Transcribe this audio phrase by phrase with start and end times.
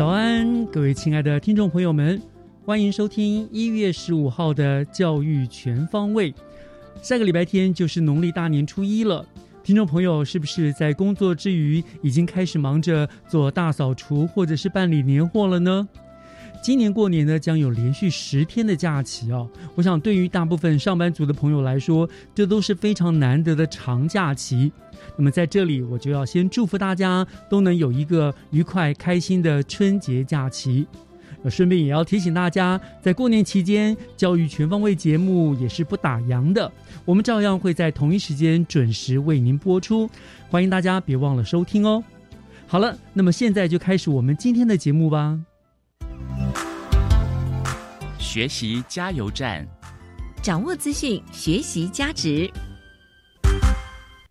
[0.00, 2.22] 早安，各位亲爱的听众朋友们，
[2.64, 6.32] 欢迎收听一月十五号的教育全方位。
[7.02, 9.22] 下个礼拜天就是农历大年初一了，
[9.62, 15.86] 听众朋友是不是在工作之余已经开始忙着做大扫除或者是办理年货了呢？
[16.62, 19.48] 今年过年呢，将有连续十天的假期哦。
[19.74, 24.70] 我想，对于大部分上班族的朋友来说，这都是非常难得的长假期。
[25.16, 30.86] 那么，在这里，我就要先祝福大家都能有一个愉快、开心的春节假期。
[31.48, 36.70] 顺便也要提醒大家，在过年期间，教育全方位节目也是不打烊的，
[37.06, 40.08] 我们照样会在同一时间准时为您播出，
[40.50, 42.04] 欢迎大家别忘了收听哦。
[42.66, 45.40] 好了，那么现在就开始我们今天的节目吧。
[48.32, 49.66] 学习加油站，
[50.40, 52.48] 掌握资讯，学习加值。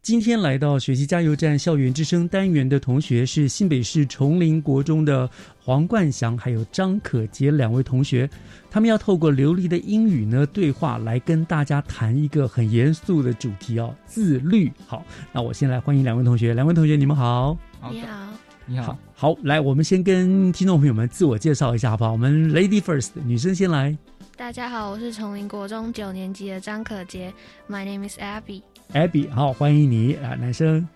[0.02, 5.30] 今天来到学习加油站校园之声单元的同学是新北市崇林国中的
[5.62, 8.30] 黄冠祥，还有张可杰两位同学，
[8.72, 14.72] 他们要透过流利的英语呢对话，来跟大家谈一个很严肃的主题哦，自律。
[14.88, 17.58] 好，那我先来欢迎两位同学，两位同学你们好。
[17.92, 18.18] 你好，
[18.66, 22.14] 你好，好，来，我们先跟听众朋友们自我介绍一下，好不好？
[22.14, 23.98] 我们 Lady First，女生先来。
[24.38, 27.34] 大家好，我是崇林国中九年级的张可杰
[27.68, 28.62] ，My name is Abby。
[28.94, 30.88] Abby，好，欢迎你啊，男生。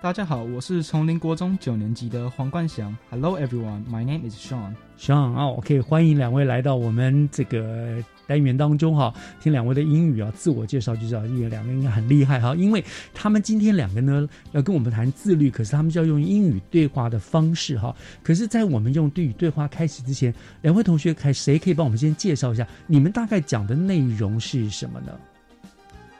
[0.00, 2.96] 大家好，我是丛林国中九年级的黄冠祥。
[3.10, 4.72] Hello everyone, my name is Sean.
[4.98, 12.84] Sean 啊，OK，欢迎两位来到我们这个单元当中哈，听两位的英语啊，自我介绍就知道，因为两个应该很厉害哈，因为
[13.14, 17.96] 他们今天两个呢要跟我们谈自律，可是他们就要用英语对话的方式哈。
[18.22, 25.18] 可是，在我们用对语对话开始之前，两位同学开谁可以帮我们先介绍一下，你们大概讲的内容是什么呢？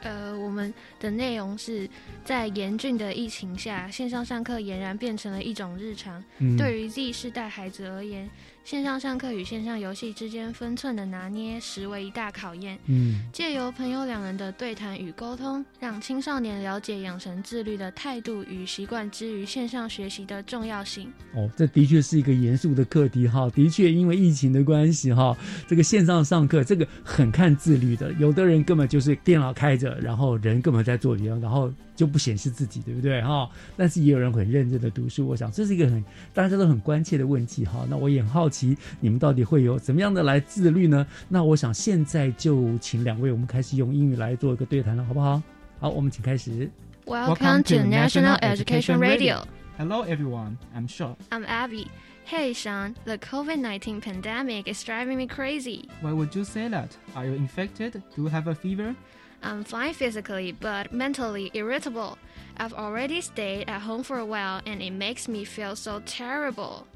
[0.01, 1.91] 呃，我们的内容是
[2.25, 6.23] 在严峻的疫情下，线上上课俨然变成了一种日常。
[6.39, 8.31] 嗯对于 Z 世代孩子而言，
[8.69, 12.79] 线上上课与线上游戏之间分寸的拿捏，实为一大考验。
[12.85, 21.11] 嗯借由朋友两人的对谈与沟通，让青少年了解养成自律的态度与习惯之于线上学习的重要性。
[21.35, 23.49] 哦，这的确是一个严肃的课题哈。
[23.55, 25.35] 的确，因为疫情的关系哈，
[25.67, 28.13] 这个线上上课这个很看自律的。
[28.19, 33.51] 有的人根本就是电脑开着，然后人根本在做别的，然后就不显示自己，对不对哈？
[33.77, 35.27] 但是也有人很认真的读书。
[35.27, 37.85] 我想这是一个很大家都很关切的问题哈。
[37.91, 41.05] 那我也很好奇，你们到底会有怎么样的来自律呢？
[41.29, 45.43] 那我想现在就请两位，我们开始用英语来做一个对谈了，好不好？
[45.81, 46.71] 好，我们请开始。
[47.05, 49.43] Welcome to National Education Radio.
[49.77, 51.17] Hello everyone, I'm Sean.
[51.31, 51.89] I'm Abby.
[52.25, 55.89] Hey, Sean, the COVID 19 pandemic is driving me crazy.
[56.03, 56.91] Why would you say that?
[57.17, 58.03] Are you infected?
[58.15, 58.95] Do you have a fever?
[59.43, 62.19] I'm fine physically, but mentally irritable.
[62.57, 66.87] I've already stayed at home for a while and it makes me feel so terrible.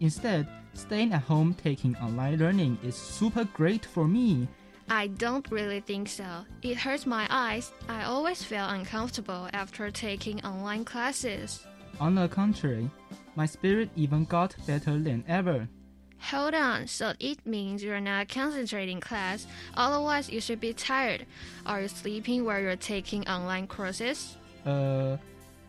[0.00, 4.46] Instead, staying at home taking online learning is super great for me.
[4.90, 6.44] I don't really think so.
[6.62, 7.72] It hurts my eyes.
[7.88, 11.66] I always feel uncomfortable after taking online classes.
[12.00, 12.88] On the contrary,
[13.34, 15.68] my spirit even got better than ever.
[16.20, 21.24] Hold on, so it means you're not concentrating class, otherwise you should be tired.
[21.64, 24.36] Are you sleeping while you're taking online courses?
[24.66, 25.16] Uh,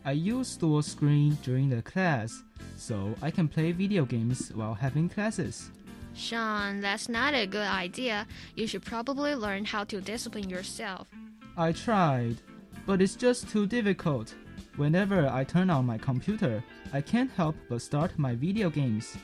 [0.03, 2.43] I use dual screen during the class,
[2.77, 5.69] so I can play video games while having classes.
[6.15, 8.27] Sean, that's not a good idea.
[8.55, 11.07] You should probably learn how to discipline yourself.
[11.55, 12.37] I tried,
[12.85, 14.33] but it's just too difficult.
[14.75, 19.15] Whenever I turn on my computer, I can't help but start my video games.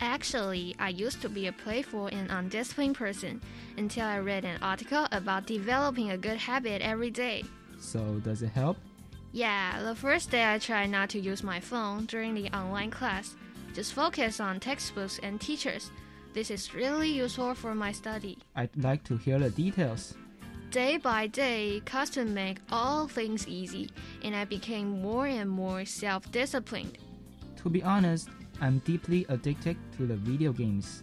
[0.00, 3.40] Actually, I used to be a playful and undisciplined person
[3.76, 7.44] until I read an article about developing a good habit every day.
[7.78, 8.76] So, does it help?
[9.32, 13.34] Yeah, the first day I tried not to use my phone during the online class,
[13.74, 15.90] just focus on textbooks and teachers.
[16.32, 18.38] This is really useful for my study.
[18.54, 20.14] I'd like to hear the details.
[20.70, 23.90] Day by day, custom make all things easy,
[24.22, 26.98] and I became more and more self disciplined.
[27.62, 28.28] To be honest,
[28.60, 31.02] I'm deeply addicted to the video games.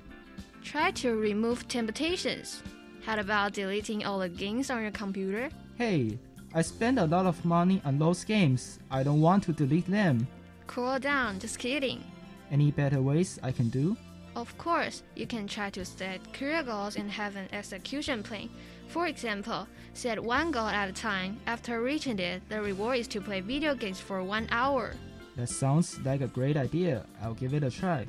[0.63, 2.63] Try to remove temptations.
[3.05, 5.49] How about deleting all the games on your computer?
[5.75, 6.17] Hey,
[6.53, 8.79] I spend a lot of money on those games.
[8.89, 10.27] I don't want to delete them.
[10.67, 12.03] Cool down, just kidding.
[12.51, 13.97] Any better ways I can do?
[14.35, 18.49] Of course, you can try to set clear goals and have an execution plan.
[18.87, 21.39] For example, set one goal at a time.
[21.45, 24.93] After reaching it, the reward is to play video games for one hour.
[25.35, 27.05] That sounds like a great idea.
[27.21, 28.05] I'll give it a try.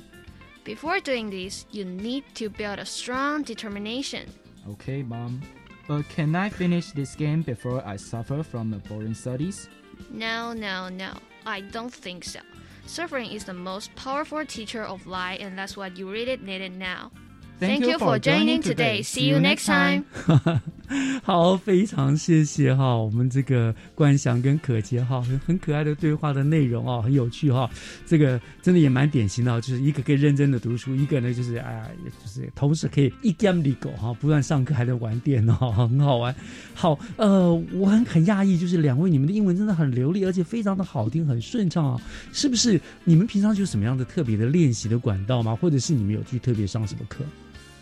[0.63, 4.29] Before doing this, you need to build a strong determination.
[4.69, 5.41] Okay, Mom.
[5.87, 9.69] But can I finish this game before I suffer from the boring studies?
[10.09, 11.13] No, no, no.
[11.45, 12.39] I don't think so.
[12.87, 17.11] Suffering is the most powerful teacher of life, and that's what you really needed now.
[17.59, 19.01] Thank you for joining today.
[19.01, 20.05] See you next time.
[21.23, 27.69] 好，非常谢谢哈，我们这个关祥跟可杰哈，很很可爱的对话的内容哦，很有趣哈。
[28.05, 31.89] 这个真的也蛮典型的，就是一个可以认真的读书，一个呢就是哎呀，
[32.23, 36.35] 就是同时可以一 game 里狗哈，不断上课还在玩电脑，很好玩。
[36.73, 42.01] 好，呃，我很很讶异，就是两位你们的英文真的很流利，而且非常的好听，很顺畅啊。
[42.31, 45.55] 是不是你们平常有什么样的特别的练习的管道吗？
[45.55, 47.23] 或者是你们有去特别上什么课？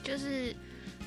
[0.04, 0.56] 就是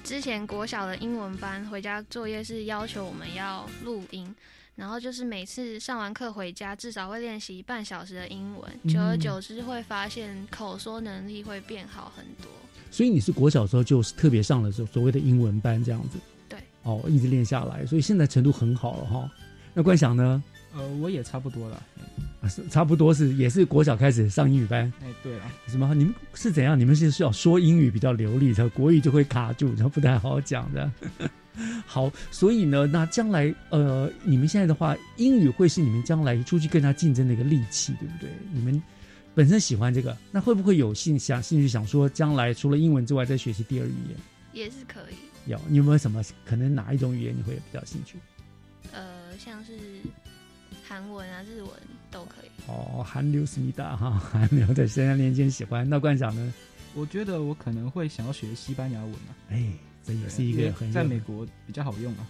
[0.07, 4.33] 之前国小的英文班回家作业是要求我们要录音，
[4.77, 12.49] 然后就是每次上完课回家至少会练习半小时的英文，久而久之会发现口说能力会变好很多。
[12.89, 16.19] 所以你是国小时候就是特别上了所所谓的英文班这样子，
[16.49, 19.29] 对，哦，一直练下来，所以现在程度很好了哈。
[19.75, 20.41] 那关想呢？
[20.77, 21.83] 呃，我也差不多了。
[22.71, 24.93] 差不多是也是国小开始上英语班。
[25.03, 25.95] 哎，对了，什么？
[25.95, 26.79] 你们是怎样？
[26.79, 30.91] 你们是需要说英语比较流利，然后国语就会卡住，然后不太好讲的。
[31.87, 38.29] 好，所以呢，那将来呃，你们现在的话，英语会是你们将来出去跟他竞争的一个利器，对不对？
[38.53, 38.83] 你们
[39.35, 44.17] 本身喜欢这个，那会不会有兴想兴趣想说，将来除了英文之外，再学习第二语言？
[44.53, 45.15] 也是可以。
[45.51, 48.19] 有，你有没有什么可能哪一种语言你会比较兴趣？
[48.93, 49.03] 呃，
[49.39, 49.73] 像是
[50.89, 51.71] 韩文啊、日文
[52.11, 52.51] 都可以。
[52.69, 55.89] 哦，韩流思密达哈， 韩流在现在年轻人喜欢。
[55.89, 56.53] 那馆长呢？
[56.95, 59.35] 我觉得我可能会想要学西班牙文啊。
[59.51, 59.71] 哎，
[60.05, 62.27] 这也是一个很在美国比较好用啊。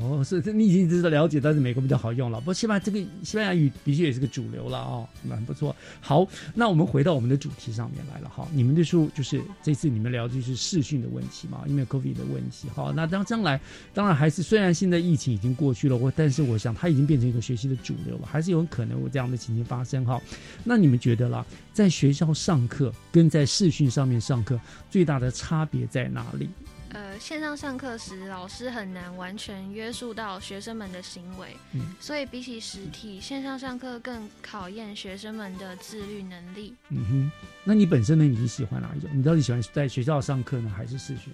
[0.00, 2.38] 哦，是，你已经知道了解，但是美国比较好用了。
[2.40, 5.74] 不过起码这个西班牙语的确也是个主流了哦，蛮不错。
[6.00, 8.46] 好，那我们回到我们的主题上面来了哈。
[8.52, 12.68] 你们的书就是这次你们聊的就是视讯的问题嘛，因为 COVID 的问题。
[12.74, 13.60] 好，那当将来
[13.92, 20.20] 当然还是虽然现在疫情已经过去了，我但是我想它已经变成一个学习的主流了，还是有可能有这样的情形发生哈。
[20.64, 24.58] 那你们觉得啦，在学校上课跟在视讯上面上课
[24.90, 26.48] 最大的差别在哪里？
[26.92, 36.74] 呃，线上上课时，老师很难完全约束到学生们的行为，嗯所以比起实体，线上上课更考验学生们的自律能力。
[36.88, 38.24] 嗯哼，那你本身呢？
[38.24, 39.08] 你喜欢哪一种？
[39.14, 41.30] 你到底喜欢在学校上课呢，还是视学？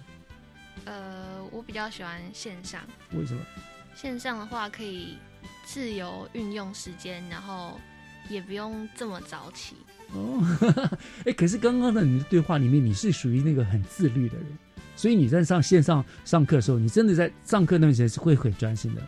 [0.85, 2.81] 呃，我比较喜欢线上，
[3.13, 3.41] 为什么？
[3.95, 5.17] 线上的话可以
[5.65, 7.79] 自由运用时间，然后
[8.29, 9.75] 也不用这么早起。
[10.13, 10.39] 哦，
[11.25, 14.45] 哎，可是刚刚的你的对话里面，你是属于那个很自律的人，
[14.97, 19.01] 所以你在上线上上课的时候，你真的在上课那段时间是会很专心的，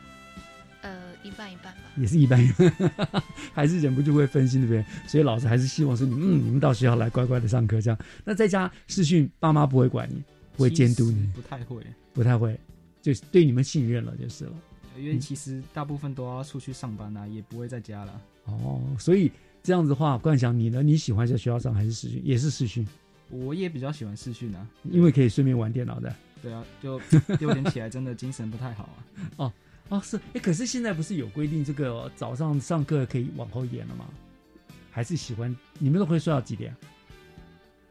[0.84, 1.80] 呃，一半一半吧。
[1.98, 4.86] 也是一半一半，还是忍不住会分心，对不对？
[5.06, 8.00] 所以老师还是希望说你，嗯，你们到学校来乖乖的上课，这样。
[8.24, 10.24] 那在家视讯，爸妈不会管你，
[10.56, 12.58] 不会监督你，不太会，不太会，
[13.02, 14.52] 就是对你们信任了就是了。
[14.98, 18.22] 因为其实大部分都要出去上班啊，也不会在家了。
[18.46, 19.30] 哦，所以
[19.62, 20.82] 这样子的话，冠翔你呢？
[20.82, 22.22] 你喜欢在学校上还是视讯？
[22.24, 22.88] 也是视讯，
[23.30, 26.14] 我也比较喜欢视讯啊，因为可以顺便玩电脑的。
[26.42, 27.00] 对啊，就
[27.40, 28.98] 六点起来真的精神不太好啊。
[29.38, 29.54] 哦
[29.90, 34.06] 哦，是哎，可是现在不是有规定这个早上上课可以往后延了吗？
[34.92, 36.76] 还是喜欢你们都会睡到几点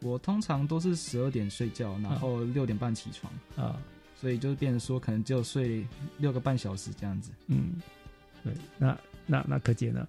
[0.01, 3.81] 我通常都是十二点睡觉，然后六点半起床，啊？
[4.15, 5.85] 所以就是变成说可能只有睡
[6.17, 7.31] 六个半小时这样子。
[7.47, 7.73] 嗯，
[8.43, 10.07] 对，那那那可姐呢？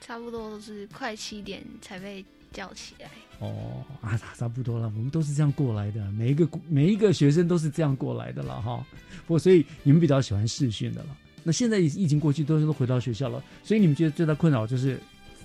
[0.00, 3.08] 差不多都是快七点才被叫起来。
[3.40, 8.84] 哦啊，差不多了，我们都是这样过来的，每一个每一个学生都是这样过来的了哈。
[9.26, 11.16] 不过所以你们比较喜欢视讯的了。
[11.44, 14.98] 那现在疫情过去，都是都回到学校了，所以你们觉得最大困扰就是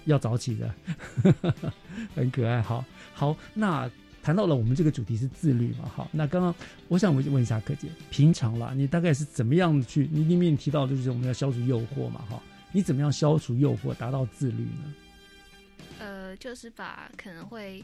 [0.05, 0.73] 要早起的，
[2.15, 2.61] 很可爱。
[2.61, 2.83] 好，
[3.13, 3.89] 好，那
[4.23, 6.53] 谈到了我们这个主题是自律嘛，好，那刚刚
[6.87, 10.09] 我想问问一下柯姐，平常啦，你大概是怎么样去？
[10.11, 12.41] 你里面提到的就是我们要消除诱惑嘛，哈，
[12.71, 14.93] 你怎么样消除诱惑，达到自律呢？
[16.03, 17.81] 呃，就是把可能会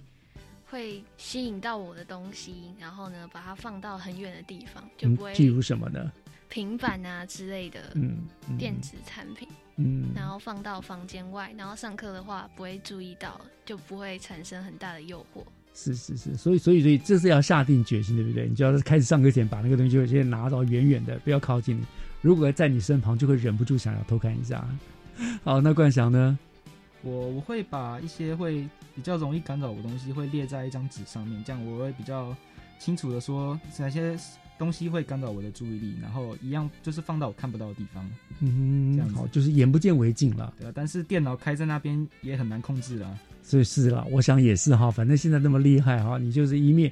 [0.70, 5.34] 会吸引到我的东西，然后呢，把它放到很远的地方，就不会。
[5.34, 6.12] 譬如什么呢？
[6.50, 9.48] 平板啊之类的，嗯，电子产品，
[9.78, 15.44] 嗯，然后放到房间外，然后上课的话不会注意到，就不会产生很大的诱惑。
[15.76, 18.48] 是是是，所以所以所以这是要下定决心，对不对？
[18.50, 21.86] 你就要开始上课前把那个东西就先拿到远远的，不要靠近你。
[22.22, 24.68] 如果在你身旁，就会忍不住想要偷看一下。
[25.44, 26.38] 好，那冠翔呢？
[27.02, 32.36] 我我会把一些会比较容易干扰我的东西会列在一张纸上面，这样我会比较
[32.78, 34.18] 清楚的说哪些
[34.58, 38.10] 东西会干扰我的注意力，然后一样就是放到我看不到的地方。
[38.40, 40.54] 嗯，这样好，就是眼不见为净了。
[40.60, 43.18] 对啊，但是电脑开在那边也很难控制啊。
[43.42, 46.92] 所以是啦，我想也是哈，反正现在那么厉害哈，你就是一面。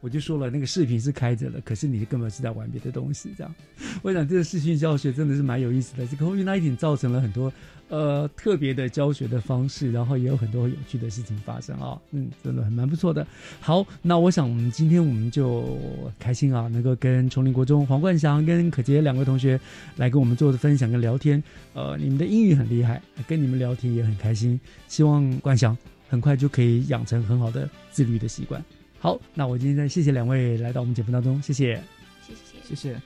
[0.00, 3.54] 我就说了，那个视频是开着的，可是你根本是在玩别的东西，这样。
[4.02, 6.06] 我想这个视讯教学真的是蛮有意思的。
[6.06, 7.52] 这个 COVID-19 造成了很多
[7.88, 12.00] 呃特别的教学的方式，然后也有很多有趣的事情发生啊。
[12.12, 13.26] 嗯，真的很蛮不错的。
[13.60, 15.78] 好，那我想我们今天我们就
[16.18, 19.60] 开心啊，能够跟崇林国中黄冠祥跟可杰两位同学
[19.96, 21.42] 来跟我们做的分享跟聊天。
[21.74, 24.58] 呃，你们的英语很厉害，跟你们聊天也很开心。
[24.88, 25.76] 希望冠祥
[26.08, 28.64] 很快就可以养成很好的自律的习惯。
[29.02, 31.82] 好，那我今天再谢谢两位来到我们节目当中，谢谢，
[32.20, 33.00] 谢谢，谢谢。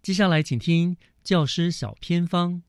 [0.00, 2.62] 接下来请听教师小偏方，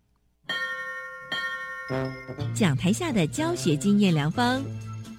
[2.56, 4.64] 讲台下的教学经验良方，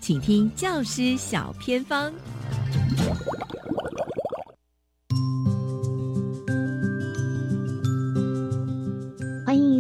[0.01, 2.13] 请听教师小偏方。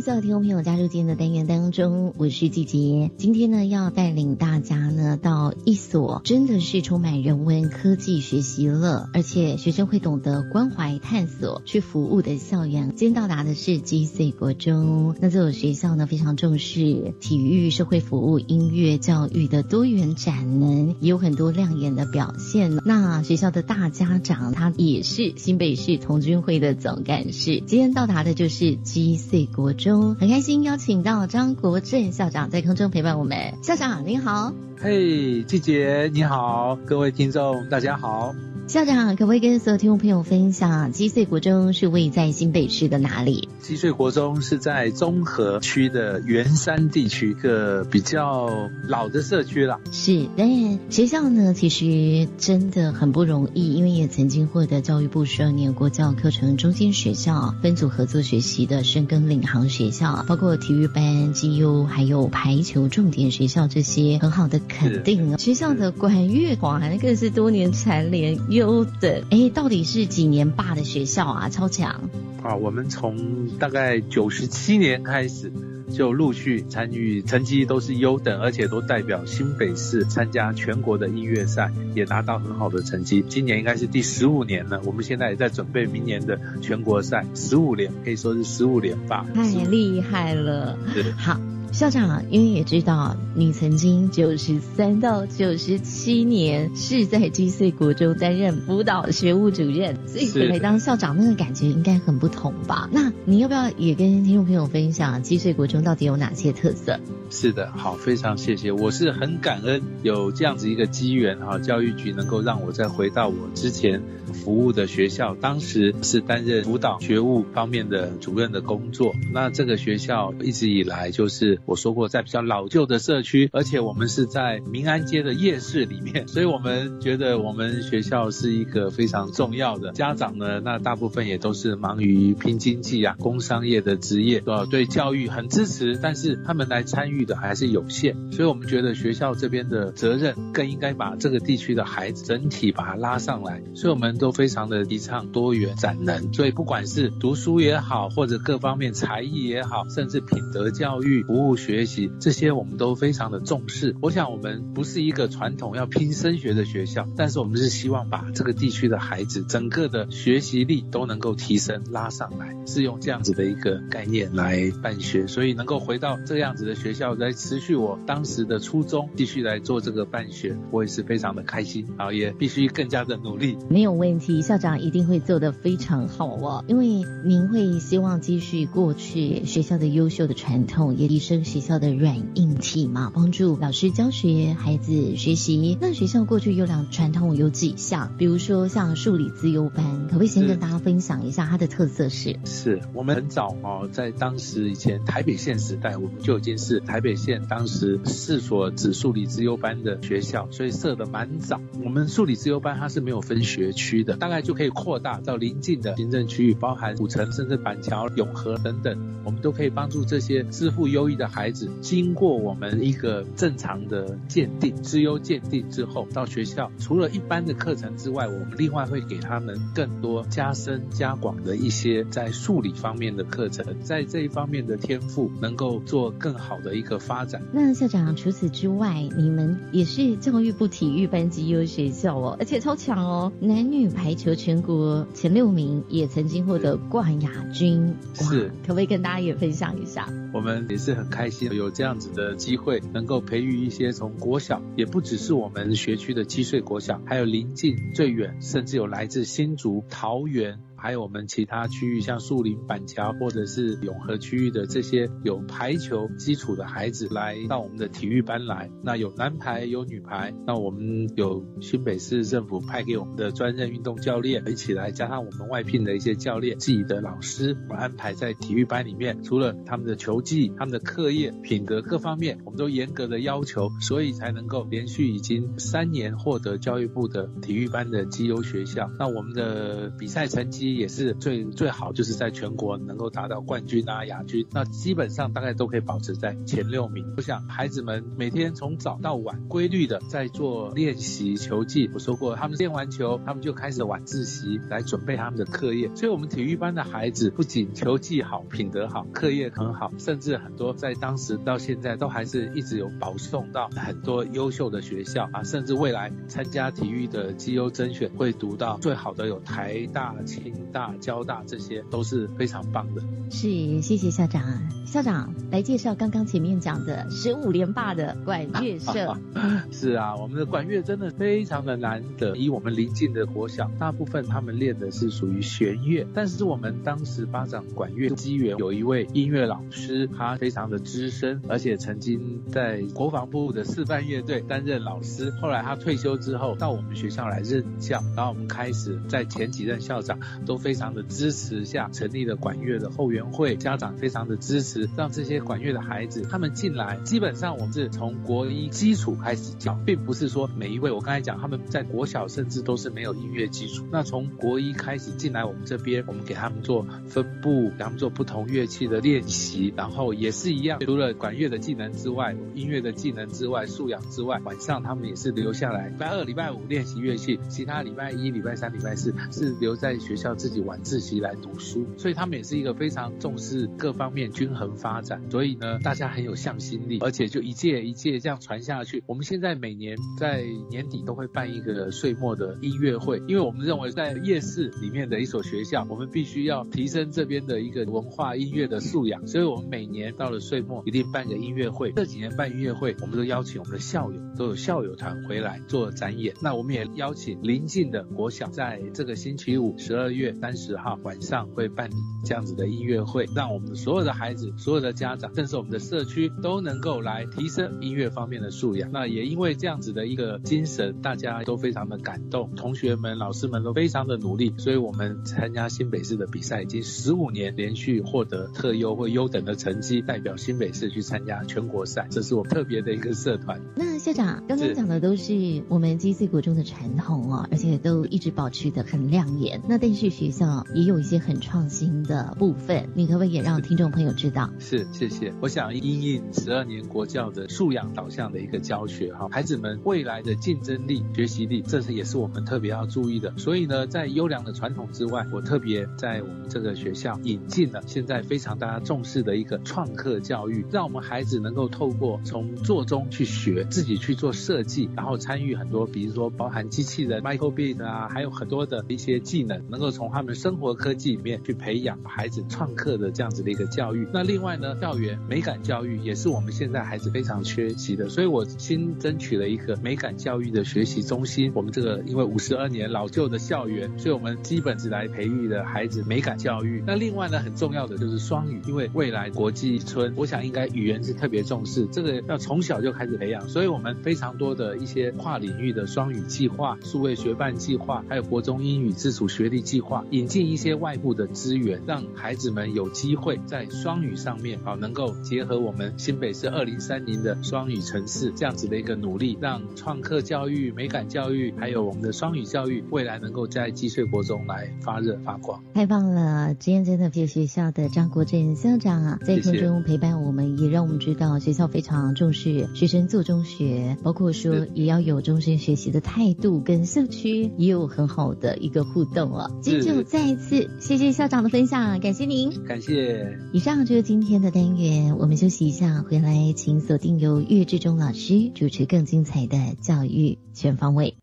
[0.07, 3.11] 所有听众朋友加入今天的单元当中，我是季杰。
[3.19, 12.93] 今天呢，要带领大家呢到一所真的是充满人文科技学习乐，而且学生会懂得关怀探索去服务的校园。
[12.95, 22.79] 今天到达的是基穗国中，那这所学校呢非常重视体育、社会服务、音乐教育的多元展能，也有很多亮眼的表现。
[22.85, 27.61] 那学校的大家长他也是新北市童军会的总干事。
[27.67, 29.49] 今天到达的就是基穗。
[29.57, 33.55] 国中中很开心邀请到张国正校长在空中陪伴我们。
[33.63, 38.35] 校长您好，嘿，季姐你好，各位听众大家好。
[38.67, 43.49] 校长可不可以跟所有听众朋友分享，基穗国中是位在新北市的哪里？
[43.61, 49.79] 基穗国中是在中和区的圆山地区，一个比较老的社区了。
[49.93, 50.49] 是，但
[50.91, 65.39] 学校呢其实真的很不容易，因为也曾经获得教育部十二年国教课程中心学校分组合作学习的深耕领航学校，包括体育班、绩优还有排球重点学校这些很好的肯定。
[65.39, 68.39] 学校的管乐团更是多年蝉联。
[68.49, 71.49] 优等哎，到底是几年霸的学校啊？
[71.49, 72.09] 超强
[72.43, 72.55] 啊！
[72.55, 75.53] 我们从大概九十七年开始
[75.93, 83.25] 就陆续参与，成绩都是优等，而且都代表新北市参加全国的音乐赛，也拿到很好的成绩。
[83.29, 90.77] 今年应该是第十五年了，我们现在也在准备明年的全国赛，十五连可以说是十五连霸，太厉害了。
[91.19, 91.56] 好。
[91.73, 102.89] 校长，因为也知道你曾经九十三到九十七年是在基穗国中担任辅导学务主任，所以每当校长那个感觉应该很不同吧？
[102.91, 106.99] 那你要不要也跟听众朋友分享基穗国中到底有哪些特色？
[107.29, 114.01] 是的，好，非常谢谢，我是很感恩有这样子一个机缘哈，教育局能够让我再回到我之前
[114.33, 119.15] 服务的学校，当时是担任辅导学务方面的主任的工作。
[119.33, 129.93] 那这个学校一直以来就是我说过，在比较老旧的社区，而且我们是在民安街的夜市里面，所以我们觉得我们学校是一个非常重要的。
[129.93, 137.27] 家长呢，那大部分也都是忙于拼经济啊，工商业的职业，呃，对教育很支持，但是他们来参与。
[137.27, 153.95] 的还是有限，所以我们觉得学校这边的责任更应该把这个地区的孩子整体把它拉上来，所以我们都非常的提倡多元展能，所以不管是读书也好，或者各方面才艺也好，甚至品德教育、服务不学习，这些我们都非常的重视。
[154.03, 173.57] 我想我们不是一个传统要拼升学的学校，但是我们是希望把这个地区的孩子整个的学习力都能够提升拉上来，是用这样子的一个概念来办学，所以能够回到这样子的学校来持续我当时的初衷，继续来做这个办学，我也是非常的开心啊，也必须更加的努力。
[173.71, 185.77] 没有问题，校长一定会做得非常好哦，因为您会希望继续过去学校的优秀的传统，也提升学校的软硬体嘛，帮助老师教学，孩子学习。
[185.81, 188.15] 那学校过去优良传统有几项？
[188.17, 192.37] 比如说像数理资优班，可不可以先跟大家分享一下它的特色是？
[192.45, 201.61] 是我们很早哦，在当时以前台北县时代，我们就已经是台北县当时四所指数理资优班的学校，所以设的蛮早。
[201.85, 227.43] 我们数理资优班它是没有分学区的，大概就可以扩大到邻近的行政区域，包含古城、甚至板桥、永和等等，我们都可以帮助这些自负优异的孩子，经过我们一个正常的鉴定、资优鉴定之后，到学校除了一般的课程之外，我们另外会给他们更多加深加广的一些在数理方面的课程，在这一方面的天赋能够做更好的一个发展。
[227.53, 237.95] 那校长除此之外，你们也是教育部体育班级优学校哦，而且超强哦，男女排球全国前六名，也曾经获得冠亚军。
[238.15, 240.09] 是，可不可以跟大家也分享一下？
[240.33, 250.61] 我们也是很开心有这样子的机会，能够培育一些从国小，也不只是我们学区的七岁国小，还有邻近最远，甚至有来自新竹、桃园。
[250.77, 258.71] 还有我们其他区域，像树林、板桥或者是永和区域的这些有排球基础的孩子，来到我们的体育班来。
[258.83, 260.35] 那有男排，有女排。
[260.47, 269.23] 那我们有新北市政府派给我们的专任运动教练一起来，加上我们外聘的一些教练、自己的老师，我们安排在体育班里面。
[269.23, 278.91] 除了他们的球技、他们的课业、品格各方面，我们都严格的要求，所以才能够连续已经三年获得教育部的体育班的绩优学校。
[278.99, 280.66] 那我们的比赛成绩。
[280.75, 287.15] 也是最最好，就是在全国能够达到冠军啊、亚军，那基本上大概都可以保持在前六名。
[287.17, 291.91] 我想孩子们每天从早到晚规律的在做练习球技。
[291.95, 295.91] 我说过，他们练完球，他们就开始晚自习来准备他们的课业。
[295.95, 310.56] 所以，我们体育班的孩子不仅球技好、品德好、课业很好，甚至很多在当时到现在都还是一直有保送到很多优秀的学校啊，甚至未来参加体育的绩优甄选会读到最好的有台大、清。
[310.73, 314.43] 大交大这些都是非常棒的，是谢谢校长。
[314.87, 319.17] 校长来介绍刚刚前面讲的十五连霸的管乐社。
[319.71, 322.37] 是啊，我们的管乐真的非常的难得。
[322.37, 335.31] 以我们临近的国小，大部分他们练的是属于弦乐，但是我们当时发展管乐机缘，有一位音乐老师，他非常的资深，而且曾经在国防部的示范乐队担任老师。
[335.43, 340.57] 后来他退休之后，到我们学校来任教，然后我们开始在前几任校长都。
[340.67, 346.97] 非常的支持下成立了管乐的后援会，家长非常的支持，让这些管乐的孩子他们进来。
[347.05, 353.85] 基本上我们是从国一基础开始教，并不是说每一位我刚才讲他们在国小甚至都是没有音乐基础。
[353.93, 370.57] 那从国一开始进来我们这边，我们给他们做分部，给他们做不同乐器的练习，然后也是一样，除了管乐的技能之外，音乐的技能之外，素养之外，晚上他们也是留下来，礼拜二、礼拜五练习乐器，其他礼拜一、礼拜三、礼拜四是留在学校自己。
[370.67, 375.23] 晚自习来读书，所以他们也是一个非常重视各方面均衡发展。
[375.31, 379.05] 所以呢，大家很有向心力，而且就一届一届这样传下去。
[379.07, 389.25] 我们现在每年在年底都会办一个岁末的音乐会，因为我们认为在夜市里面的一所学校，我们必须要提升这边的一个文化音乐的素养。
[389.27, 391.93] 所以我们每年到了岁末一定办个音乐会。
[391.93, 396.35] 这几年办音乐会，我们都邀请我们的校友，都有校友团回来做展演。
[396.43, 400.26] 那我们也邀请邻近的国小，在这个星期五十二月。
[400.35, 408.91] 三十号晚上会办理这样子的音乐会，让我们所有的孩子、所有的家长，甚至我们的社区都能够来提升音乐方面的素养。
[408.93, 423.61] 那也因为这样子的一个精神，大家都非常的感动，同学们、老师们都非常的努力，所以我们参加新北市的比赛已经十五年连续获得特优或优等的成绩，代表新北市去参加全国赛，这是我特别的一个社团。
[423.77, 429.61] 那校长刚刚讲的都是我们基岁国中的传统哦，而且都一直保持的很亮眼。
[429.69, 434.49] 那但是学校也有一些很创新的部分，你可不可以也让听众朋友知道？
[434.59, 435.31] 是，谢谢。
[435.43, 443.31] 我想因应十二年国教的素养导向的一个教学哈，孩子们未来的竞争力、学习力，这是也是我们特别要注意的。
[443.37, 464.07] 所以呢，在优良的传统之外，我特别在我们这个学校引进了现在非常大家重视的一个创客教育，让我们孩子能够透过从做中去学，自己去做设计，然后参与很多，比如说包含机器人、microbit 啊，还有很多的一些技能，能够从他们生活科技里面去培养孩子创客的这样子的一个教育。
[464.13, 471.53] 那另外呢，校园美感教育也是我们现在孩子非常缺席的，所以我新争取了一个美感教育的学习中心。
[471.55, 476.83] 我们这个因为五十二年老旧的校园，所以我们基本是来培育的孩子美感教育。
[476.87, 483.49] 那另外呢，很重要的就是双语，因为未来国际村，我想应该语言是特别重视，这个要从小就开始培养。
[483.49, 505.63] 所以我们非常多的一些跨领域的双语计划、数位学伴计划，还有国中英语自主学历计划，引进一些外部的资源，让孩子们有机会在双语上面啊，能够结合我们新北市二零三零的双语城市这样子的一个努力，让创客教育、美感教育，还有我们的双语教育，未来能够在积穗国中来发热发光。
[505.75, 506.55] 太棒了！
[506.55, 519.51] 今天真的谢学校的张国正校长啊，在空中陪伴我们，也让我们知道学校非常重视学生做中学，包括说也要有终身学习的态度，跟社区也有很好的一个互动哦。
[519.61, 523.39] 今天就再一次谢谢校长的分享，感谢您，感谢。
[523.53, 531.17] 以上就是今天的单元，我们休息一下，回来请锁定由岳志忠老师主持更精彩的教育全方位。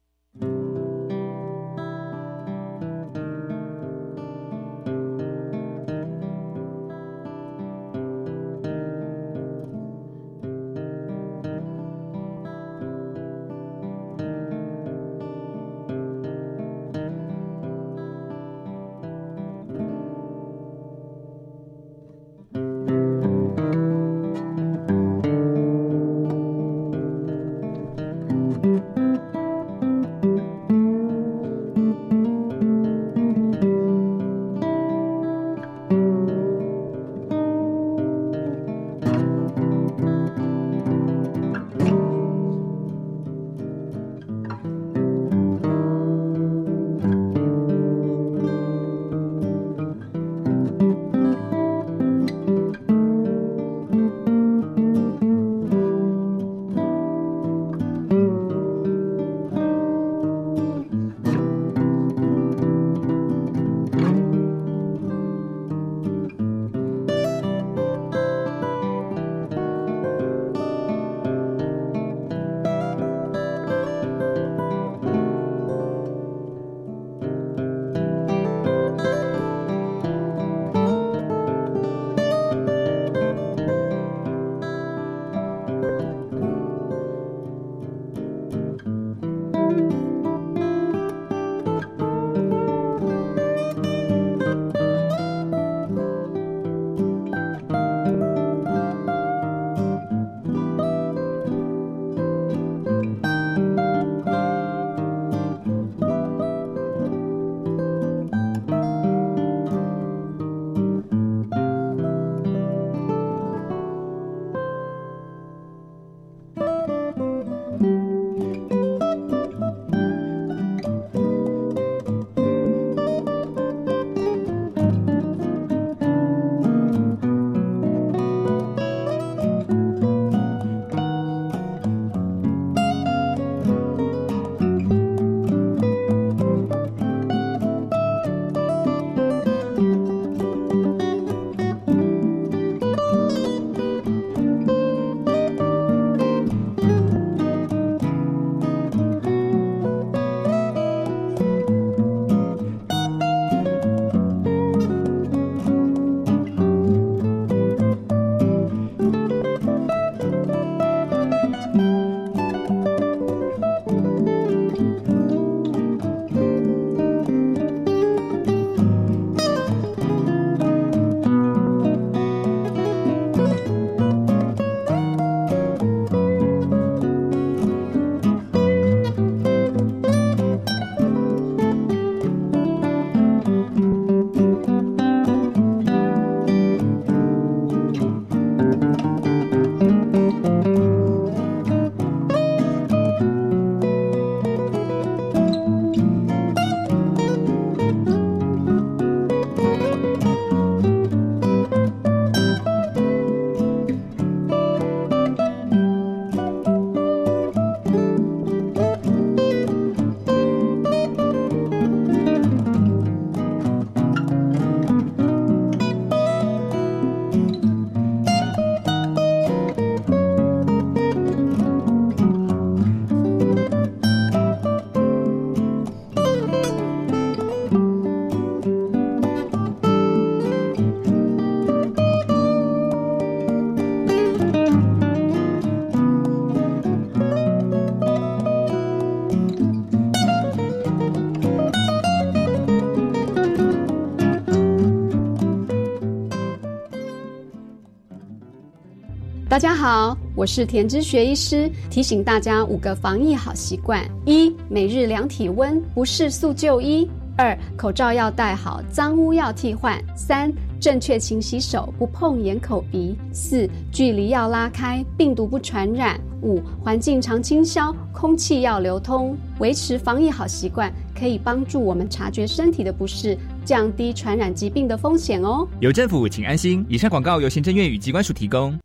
[249.54, 269.38] 大家好，我是田之学医师，提醒大家五个防疫好习惯：一、每日量体温，不适速就医；二、口罩要戴好，脏污要替换；三、正确勤洗手，不碰眼口鼻；四、距离要拉开，病毒不传染；五、环境常清消，空气要流通。
[269.60, 275.68] 维持防疫好习惯，可以帮助我们察觉身体的不适，降低传染疾病的风险哦。
[275.80, 276.84] 有政府，请安心。
[276.90, 278.76] 以上广告由行政院与机关署提供。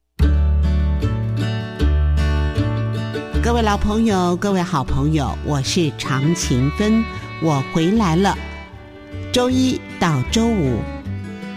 [3.48, 7.02] 各位老朋友，各位好朋友，我是常勤芬，
[7.40, 8.36] 我回来了。
[9.32, 10.82] 周一到周五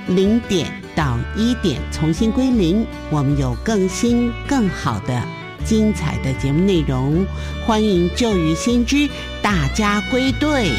[0.08, 5.22] 零点到一点重新归零，我们有更新更好的
[5.66, 7.26] 精彩的节目内容，
[7.68, 9.10] 欢迎旧雨新知
[9.42, 10.72] 大家归队。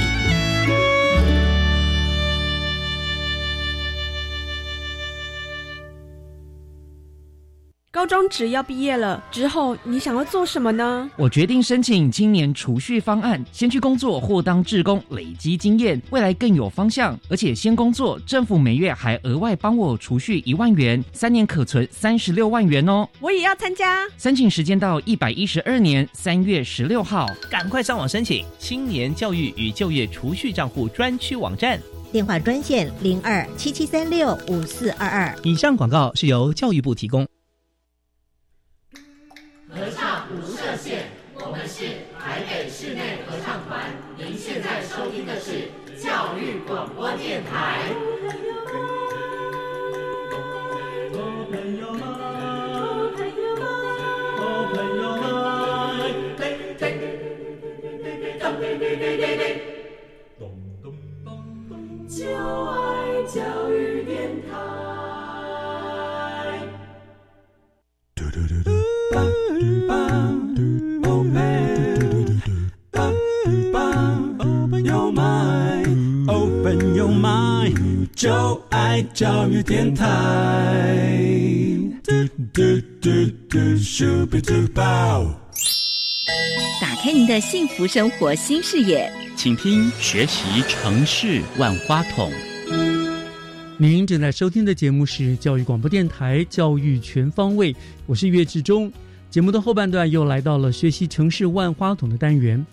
[8.02, 11.08] 高中只要毕业了之后，你想要做什么呢？
[11.16, 17.16] 我决定申请青年储蓄方案，先去工作或当志工，累积经验，未来更有方向。
[17.30, 23.08] 而且先工作，政府每月还额外帮我储蓄一万元，三年可存三十六万元哦。
[23.20, 24.04] 我也要参加。
[24.18, 35.32] 申请时间到一百一十二年三月十六号，赶快上网申请青年教育与就业储蓄账户专区网站，电话专线零二七七三六五四二二。
[35.44, 37.24] 以上广告是由教育部提供。
[39.74, 41.86] 合唱无设限，我们是
[42.20, 43.90] 台北室内合唱团。
[44.18, 47.82] 您现在收听的是教育广播电台。
[62.08, 62.26] 就
[62.70, 64.56] 爱教育电台。
[68.14, 68.72] 嘟嘟嘟嘟。
[69.14, 70.31] Open
[78.14, 80.06] 就爱教育电台。
[86.80, 92.30] 打开您的幸福生活新视野，请听学习城市万花筒。
[93.78, 97.72] 您正在收听的节目是教育广播电台《教育全方位》，
[98.06, 98.92] 我是岳志忠。
[99.30, 102.64] 节目的后半段又来到了学习城市万花筒的单元。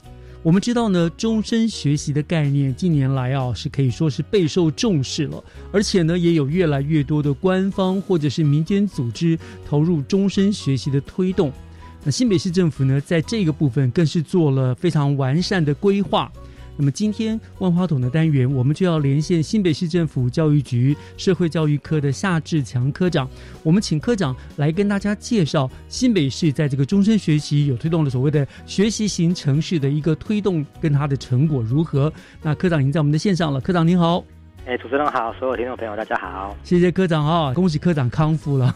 [0.42, 11.52] 我们知道呢，终身学习的概念近年来啊是可以说是备受重视了，而且呢，也有越来越多的官方或者是民间组织投入终身学习的推动。
[12.06, 16.32] 那新北市政府呢，在这个部分更是做了非常完善的规划。
[16.82, 23.30] 那么今天万花筒的单元，我们就要连线新北市政府教育局社会教育科的夏志强科长。
[23.64, 32.10] 我们请科长来跟大家介绍新北市在这个终身学习有推动的所谓的学习型城市的一个推动跟它的成果如何。
[32.42, 34.24] 那科长已经在我们的线上了，科长您好。
[34.66, 36.56] 哎，主持人好，所有听众朋友大家好。
[36.64, 38.74] 谢谢科长啊，恭喜科长康复了。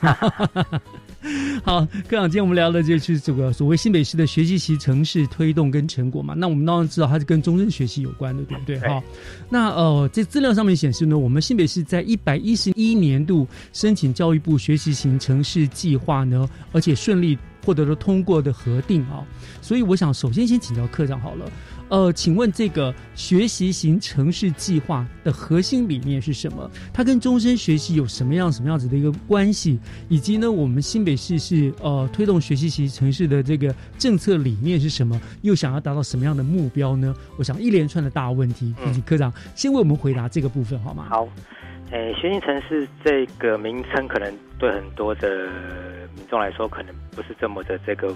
[1.63, 6.33] 好，科长，今天我们聊的就是这个所谓新北市的学习型城市推动跟成果嘛。
[6.35, 8.79] 那我们当然知道它是跟终身学习有关的，对不对？
[8.79, 9.01] 哈。
[9.49, 19.23] 那呃，在资料上面显示呢，我们新北市在一百一十一年度申请教育部学习型城市计划呢，而且顺利获得了通过的核定啊。
[19.61, 21.49] 所以我想首先先请教科长好了。
[21.93, 26.67] 呃，请问这个学习型城市计划的核心理念是什么？
[26.91, 29.77] 它跟终身学习有什么样什么样子的一个关系？
[30.09, 35.21] 以及呢，我们新北市是呃推动学习型城市的这个政策理念是什么？
[35.43, 37.13] 又想要达到什么样的目标呢？
[37.37, 41.05] 我想一连串的大问题，以及科长先为我们回答这个部分好吗？
[41.07, 41.29] 好，
[41.93, 45.47] 诶，学习城市这个名称可能对很多的。
[46.15, 48.07] 民众来说，可能不是这么的这个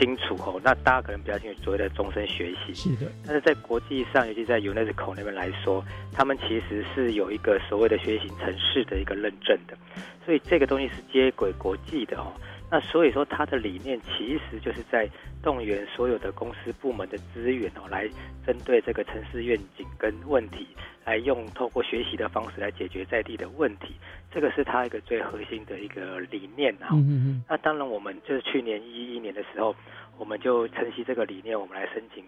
[0.00, 0.60] 清楚哦。
[0.64, 3.10] 那大家可能比较清楚所谓的终身学习，是的。
[3.24, 9.76] 但是在国际上，尤其在 UNESCO 那边来说，他们其实是有一个所谓的学习城市的一个认证的，
[10.24, 12.32] 所以这个东西是接轨国际的哦。
[12.68, 15.08] 那所以说，它的理念其实就是在
[15.40, 18.08] 动员所有的公司部门的资源哦，来
[18.44, 20.66] 针对这个城市愿景跟问题，
[21.04, 23.94] 来用透过学习的方式来解决在地的问题。
[24.32, 26.88] 这个是它一个最核心的一个理念啊。
[26.90, 29.74] 嗯嗯那当然，我们就是去年一一年的时候，
[30.18, 32.24] 我们就承袭这个理念，我们来申请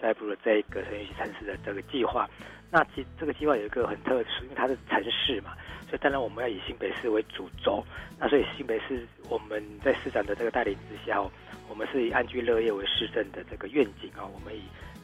[0.00, 2.30] 教育部的这个城市城市的这个计划。
[2.70, 5.52] 那其这个计划有一个很特殊，因为它是城市嘛。
[5.88, 7.84] 所以当然我们要以新北市为主轴，
[8.16, 11.20] 那所以新北市我们在市长的这个带领之下，
[11.68, 14.62] 我们是以安居乐业为市政的这个愿景啊，我们以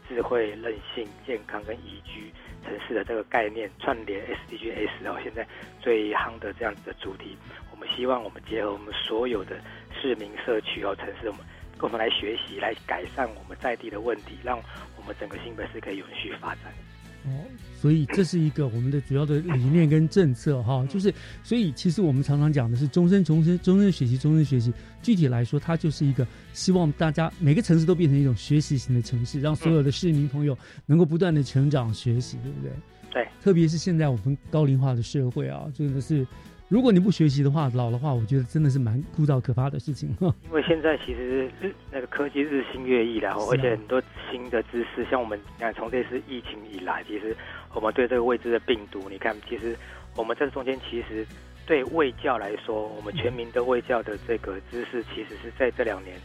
[0.08, 2.30] 智慧、韧性、健康跟宜居
[2.64, 5.44] 城市的这个概念串联 SDGs 哦，现在
[5.80, 7.36] 最夯的这样子的主题，
[7.72, 9.56] 我们希望我们结合我们所有的
[10.00, 11.44] 市民社区哦城市，我们
[11.76, 14.56] 共同来学习，来改善我们在地的问题，让
[14.96, 16.72] 我们整个新北市可以永续发展。
[17.26, 17.44] 哦，
[17.80, 21.12] 所以这是一个我们的主要的理念跟政策哈，就是
[21.42, 24.72] 所以其实我们常常讲的是终身、终身、终身学习、终身学习。
[25.02, 32.72] 具体来说，它就是一个希望大家每个城市都变成一种学习型的城市，让所有的市民朋友能够不断的成长学习，对不对？
[33.12, 36.26] 对，特别是现在我们高龄化的社会啊，真的是。
[36.68, 40.08] 如果你不学习的话，老的话，我觉得真的是蛮枯燥可怕的事情。
[40.20, 47.36] 因为现在其实日那个科技日新月异然后而且很多新的知识，像我们你看从这次疫情以来，其实
[47.72, 49.76] 我们对这个未知的病毒，你看，其实
[50.16, 51.24] 我们在中间其实
[51.66, 56.16] 对卫教来说，我们全民的卫教的这个知识，其实是在这两年。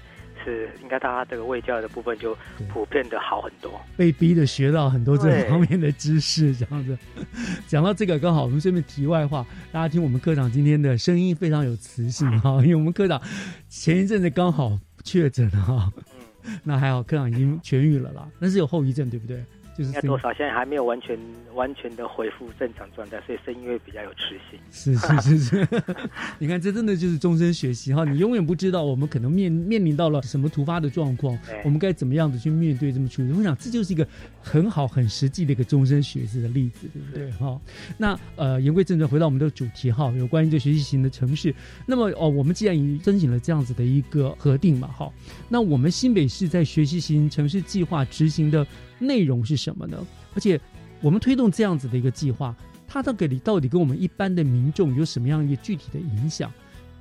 [0.44, 2.38] 是应该大家这个卫教的部分就
[2.70, 6.98] 普遍的好很多，被逼的学到很多这方面的知识，这样子。
[7.68, 13.22] 讲到这个，刚好我们顺便题外话，大家听我们科长今天的声音非常有磁性哈， 因为我们科长
[13.70, 15.92] 前一阵子刚好确诊哈，
[16.64, 19.44] 那还好科长已经痊愈了啦，那是有后遗症对不对？
[19.82, 20.34] 应该多少？
[20.34, 21.18] 现在还没有完全
[21.54, 24.60] 完全的恢复正常状态，所以声音会比较有磁性。
[24.72, 25.68] 是是是是，
[26.40, 28.06] 你看，这真的就是终身学习哈！
[28.06, 33.32] 你永远不知道我们可能面面临到了什么突发的状况，我们该怎么样的去面对这么处理。
[33.32, 34.08] 我想这就是一个
[34.42, 37.32] 很好很实际的一个终身学习的例子，对不对？
[37.32, 37.60] 哈，
[37.98, 41.54] 那呃，言归正传，回到我们的主题哈，有关于这学习型的城市。
[41.86, 45.12] 那么哦，我们既然已经申请了这样子的一个核定嘛，哈，
[45.50, 48.66] 那我们新北市在学习型城市计划执行的。
[49.02, 49.98] 内容是什么呢？
[50.36, 50.60] 而且
[51.02, 52.56] 我们推动这样子的一个计划，
[52.88, 56.50] 它到底到底跟我们一般的民众有什么样一个具体的影响？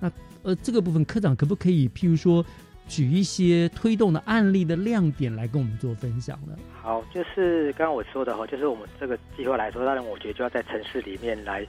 [0.01, 0.11] 那
[0.43, 2.45] 呃，这个部分科长可不可以譬如说
[2.89, 6.57] 举一些推动的案例的亮点来跟我们做分享呢？
[6.83, 11.67] 好，就是刚刚我说的哈，就是我们这个计划来说，当然我觉得就要在城市里面来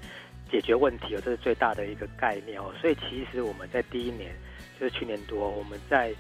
[0.50, 2.72] 解决问题哦，这是最大的一个概念哦。
[2.80, 4.32] 所以其实我们在第一年，
[4.80, 6.14] 就是去年多，我们在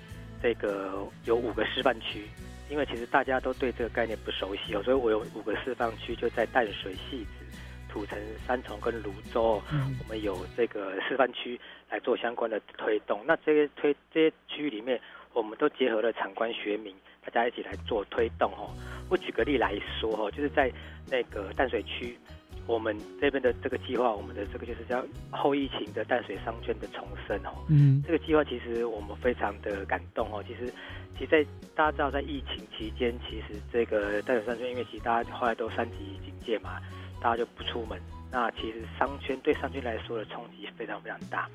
[0.44, 2.26] 这个有五个示范区。
[2.72, 7.46] 因为其实大家都对这个概念不熟悉哦，所以我有五个示范区，就在淡水、戏子、
[7.90, 9.62] 土城、三重跟泸州，
[10.00, 13.22] 我们有这个示范区来做相关的推动。
[13.28, 14.98] 那这些推这些区域里面，
[15.34, 18.72] 我们都结合了场官学名，大家一起来做推动哦。
[19.10, 20.72] 我举个例来说哦，就是在
[21.10, 22.18] 那个淡水区。
[22.68, 27.52] 我们这边的这个计划，我们的这个就是叫后疫情的淡水商圈的重生哦。
[27.70, 30.44] 嗯，这个计划其实我们非常的感动哦。
[30.48, 30.72] 其实，
[31.18, 31.44] 其实在
[31.76, 36.80] 大家知道，在疫情期间，其实这个淡水商圈，因为其实大家后来都三级警戒嘛，
[37.22, 38.00] 大家就不出门。
[38.32, 41.50] 那其实商圈对商圈来说的冲击非常非常大。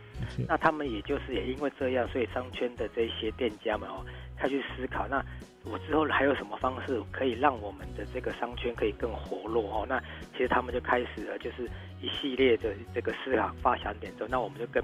[0.47, 4.05] 那他们也就是也因为这样，所以商圈的这些店家们哦，
[4.37, 5.25] 开始思考那。
[5.69, 9.85] 我之后还有什么方式可以让我们的这个商圈可以更活络哦？
[9.89, 11.69] 那其实他们就开始了，就是
[12.01, 14.81] 一系列的这个思考发想点之后，那我们就跟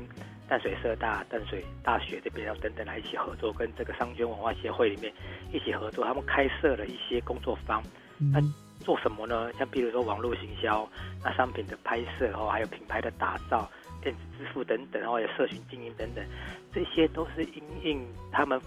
[0.49, 5.13] 淡水社大、淡水大学这边要等等来一起合作，跟这个商圈文化协会里面
[5.53, 7.81] 一起合作，他们开设了一些工作坊。
[8.19, 8.41] 那
[8.83, 9.51] 做什么呢？
[9.59, 10.89] 像比如说网络行销、
[11.25, 13.71] 那商品的拍摄哦，还有品牌的打造、
[14.03, 16.25] 电子支付等等，然后有社群经营等等，
[16.75, 18.61] 这些都是因应他们。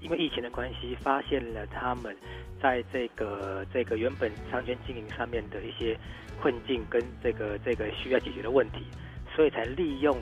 [0.00, 2.12] 因为疫情的关系，发现了他们
[2.60, 5.96] 在这个这个原本商圈经营上面的一些
[6.40, 8.78] 困境跟这个这个需要解决的问题，
[9.36, 10.18] 所以才利用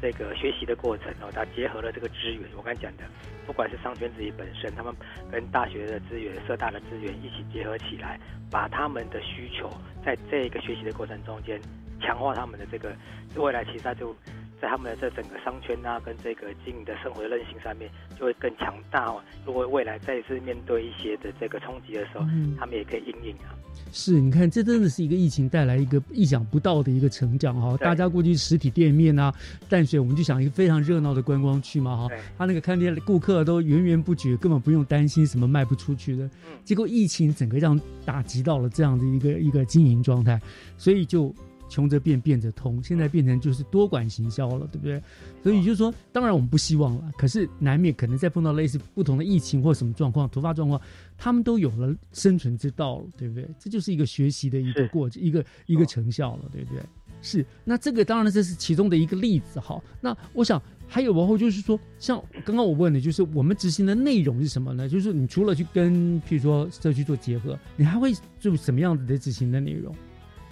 [0.00, 2.42] 这个学习的过程哦，它结合了这个资源。
[2.56, 3.04] 我刚才讲的，
[3.46, 4.94] 不管是商圈自己本身，他们
[5.30, 8.18] 跟大学的资源、社大的资源一起结合起来，
[8.50, 9.70] 把他们的需求
[10.04, 11.60] 在这个学习的过程中间
[12.00, 12.94] 强化他们的这个
[13.36, 14.14] 未来，其实他就。
[14.60, 19.18] 在他们的这整个商圈啊，跟这个经营的生活的韧性上面，就会更强大哦。
[19.46, 22.26] 如果未来再次面对一些的这个冲击的时候，
[22.58, 23.56] 他们也可以应应啊。
[23.92, 27.76] 是，你看，这真的是一个疫情带来一个意想不到的一个成长哈。
[27.76, 29.34] 大家过去实体店面啊，
[29.68, 32.08] 淡水我们就想一个非常热闹的观光区嘛哈。
[32.38, 36.28] 他那个看店顾客都源源不绝，根本不用担心什么卖不出去的。
[36.64, 40.40] 结果疫情整个让打击到了这样的一个一个经营状态，
[40.78, 41.34] 所以就。
[41.70, 45.02] 穷则变，变则通，现在变成就是多管行销了，对不对？
[45.42, 50.78] 所以就是说，当然我们不希望了，可是难免可能再碰到类似不同的疫情或什么状况、突发状况，
[51.16, 53.48] 他们都有了生存之道了，对不对？
[53.58, 56.82] 这就是一个学习的一个过程，一个一个成效了，对不对？
[57.22, 57.46] 是。
[57.64, 59.80] 那这个当然这是其中的一个例子，哈。
[60.00, 64.88] 那我想还有往后就是说，像刚刚我问的，就是我们执行的内容是什么呢？
[64.88, 69.94] 就是你除了去跟譬如说社区做结合，你还会做什么样子的执行的内容？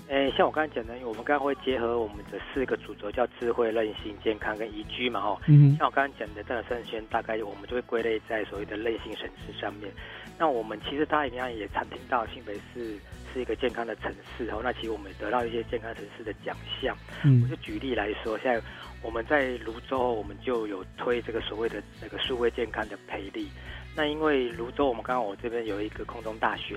[0.08, 5.38] 诶，像我刚才讲的，我们刚刚会结合我们的四个主轴，叫智慧、韧性、健康跟宜居嘛，哈。
[5.46, 5.76] 嗯。
[5.76, 9.92] 像我刚刚讲的，这个生圈大概我们就会归类在所谓的韧性城市上面。
[10.38, 12.96] 那我们其实大家一样也常听到新北市
[13.34, 14.62] 是一个健康的城市，哦。
[14.64, 16.96] 那其实我们得到一些健康城市的奖项。
[17.22, 17.42] 嗯。
[17.42, 18.58] 我就举例来说，现在
[19.02, 23.46] 我们在泸州我们就有推这个所谓的那个数位健康的培力。
[23.94, 26.76] 那因为泸州我们刚刚我这边有一个空中大学。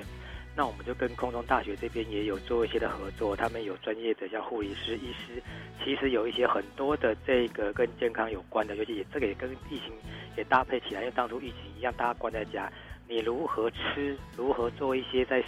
[0.56, 5.42] 那我们就跟空中大学这边也有做一些的合作，他们有专业的像护理师、医师，
[5.84, 9.94] 其实有一些很多的这个跟健康有关的，尤其也这个也跟疫情
[10.36, 12.72] 也搭配起来，因为当初疫情一样，大家关在家，
[13.08, 15.42] 你如何吃，如何做一些在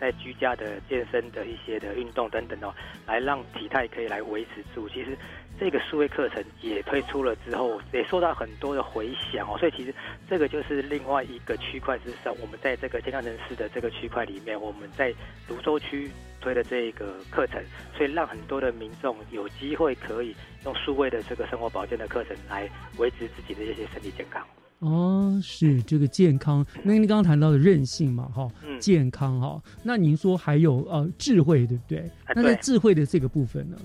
[0.00, 2.74] 在居家的健身的一些的运动等等哦，
[3.06, 5.16] 来让体态可以来维持住，其实。
[5.58, 9.94] 这个数位课程也推出了之后，也受到很多的回响哦，所以其实
[10.28, 15.14] 这个就是另外一个区块之上，我们在这个健康城市的这个区块里面，我们在
[15.48, 17.62] 泸州区推的这个课程，
[17.96, 20.34] 所以让很多的民众有机会可以
[20.64, 24.46] 用数位的这个生活保健的课程来维持自己的一些身体健康。
[24.80, 26.64] 哦，是这个健康。
[26.82, 28.46] 那您刚刚谈到的韧性嘛，哈，
[28.78, 29.58] 健康哈。
[29.82, 32.10] 那您说还有呃智慧，对不对？
[32.34, 33.78] 那在智慧的这个部分呢？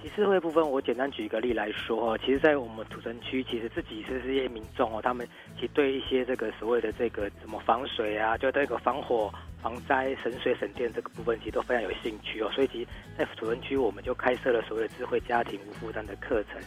[0.00, 5.26] 其实会部分，我简单举一个例来说，其实，在我们土城区，其实自己是这些民众哦，他们
[5.56, 9.32] 其实对一些这个所谓的这个什么防水啊，就这个防火、
[9.62, 12.50] 防灾、省水省电这个部分，其实都非常有兴趣哦。
[12.54, 12.86] 所以，其实，
[13.16, 16.60] 在土城区，我们就开设了所谓的智慧家庭无负担的课程。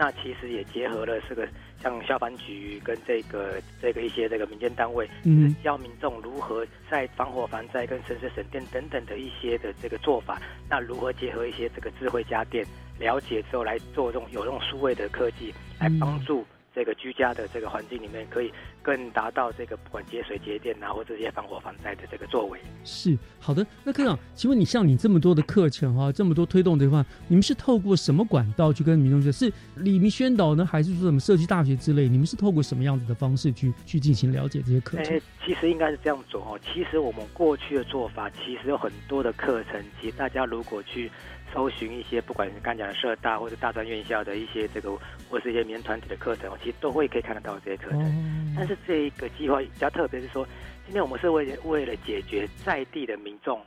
[0.00, 1.48] 那其实也结合了这个
[1.82, 10.40] 像消防局跟这个这个一些这个民间单位，嗯，教民众如何在防火防灾跟省水省电等等的一些的这个做法，
[10.70, 12.64] 那如何结合一些这个智慧家电，
[12.96, 16.46] 了解之后来做这种有这种数位的科技来帮助。
[16.78, 22.60] 这个居家的这个环境里面，可以更达到这个不管节水节电啊，或这些防火防灾的这个作为。
[22.84, 29.32] 是好的，那科长，请问你像你这么多的课程哈，这么多推动的话，你们是透过什么管道去跟民众说？
[29.32, 32.08] 是李明宣导呢，还是说什么设计大学之类？
[32.08, 35.20] 你们是透过什么样子的方式去去进行了解这些课程？
[35.44, 36.56] 其实应该是这样做哦。
[36.62, 41.10] 其实我们过去的做法，其实有很多的课程，其实大家如果去。
[41.52, 44.90] 搜寻一些不管是刚讲的社大或者大专院校的一些这个，
[45.30, 48.54] 或是一些民团体的课程，其实都会可以看得到这些课程。
[48.56, 50.46] 但是这一个计划比较特别，是说
[50.84, 53.60] 今天我们是为为了解决在地的民众，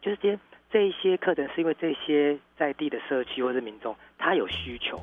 [0.00, 5.00] 就是今天这一些课程是因为这些在地的社区或者民众他有需求，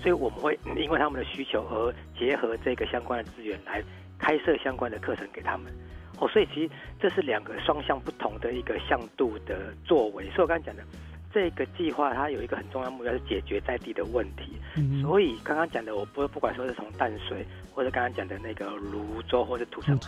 [0.00, 3.82] 所以我们会因为他们的需求而结合这个相关的资源来
[4.18, 5.72] 开设相关的课程给他们。
[6.18, 6.70] 哦，所以其实
[7.00, 10.24] 这是两个双向不同的一个向度的作为。
[10.30, 10.82] 所以我刚才讲的。
[11.32, 14.56] 这个计划它有一个很重要目标是解决在地的问题，
[15.00, 19.98] 所以刚刚讲的我不不管说是从淡水或者刚刚讲的那个泸州或者土城，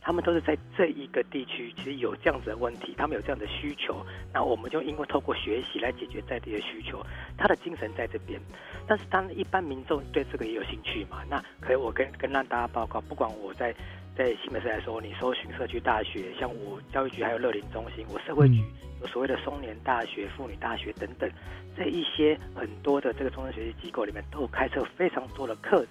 [0.00, 7.04] 他们都是在这一个地区其实有这样子的问题，他们有这样的需求，那我们就因为透过学习来解决在地的需求，
[7.36, 8.40] 他的精神在这边，
[8.86, 13.74] 但是当一般民众对这个也有兴趣嘛，那可以我跟跟让大家报告，不管我在
[14.16, 18.64] 在新北市来说，你搜寻社区大学，像我教育局还有乐龄中心，我社会局。
[19.02, 21.30] 有所谓的松年大学、妇女大学等等，
[21.76, 25.84] 这一些很多的这个终身学习机构里面，都有开设非常多的课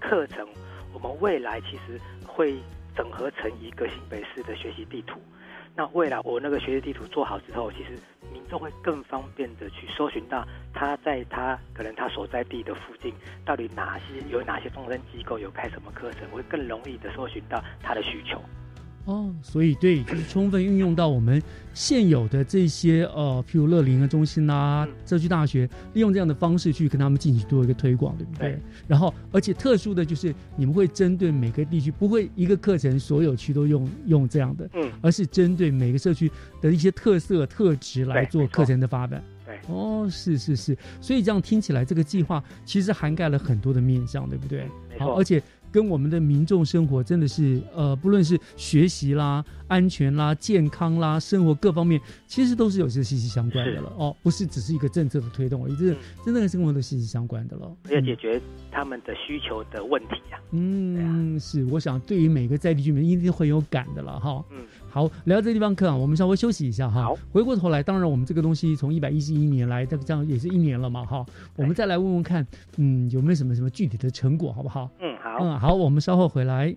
[0.00, 0.46] 课程。
[0.92, 2.54] 我们未来其实会
[2.96, 5.18] 整合成一个新北市的学习地图。
[5.76, 7.98] 那未来我那个学习地图做好之后，其实
[8.32, 13.12] 民众会更方便的去搜寻到他在他可能他所在地的附近，
[13.44, 18.40] 到底哪些有哪些终身机构有开什么课程，会更容易的搜寻到他的需求。
[19.06, 21.42] 哦，所以对，就是充分运用到我们
[21.74, 28.58] 现有的这些呃，譬如乐龄的中心啊、社区大学，利用这样的方式去跟他们进行做一个推广，对不对？
[28.88, 36.30] 然后，而且特殊的就是你们会针对每个地区，不会一个课程所有区都用用这样的，嗯，而是针对每个社区
[36.62, 39.22] 的一些特色特质来做课程的发展。
[39.44, 44.66] 对，哦，是是是，所以这样听起来，这个计划其实涵盖了很多的面向，对不对？
[44.98, 45.42] 好，而且。
[45.74, 53.92] 跟我们的民众生活真的是，呃，不论是学习啦、安全啦、健康啦、生活各方面，其实都是有些息息相关的了。
[53.98, 57.76] 哦，不是只是一个政策的推动而已，这是真正的生活都息息相关的了。
[57.90, 60.38] 要解决他们的需求的问题呀。
[60.52, 64.44] 嗯，是，我想对于每个在地居民一定会有感的了哈。
[64.52, 64.64] 嗯。
[64.94, 67.02] 好，聊到这地方，课啊，我们稍微休息一下哈。
[67.02, 71.26] 好，回过头来，当然我们这个东西从一百一十一年来，这个这样也是一年了嘛哈。
[71.56, 74.88] 我们再来问问看，嗯，有没有什么什么具体的成果，好不好？
[75.00, 75.38] 嗯，好。
[75.40, 76.76] 嗯，好，我们稍后回来。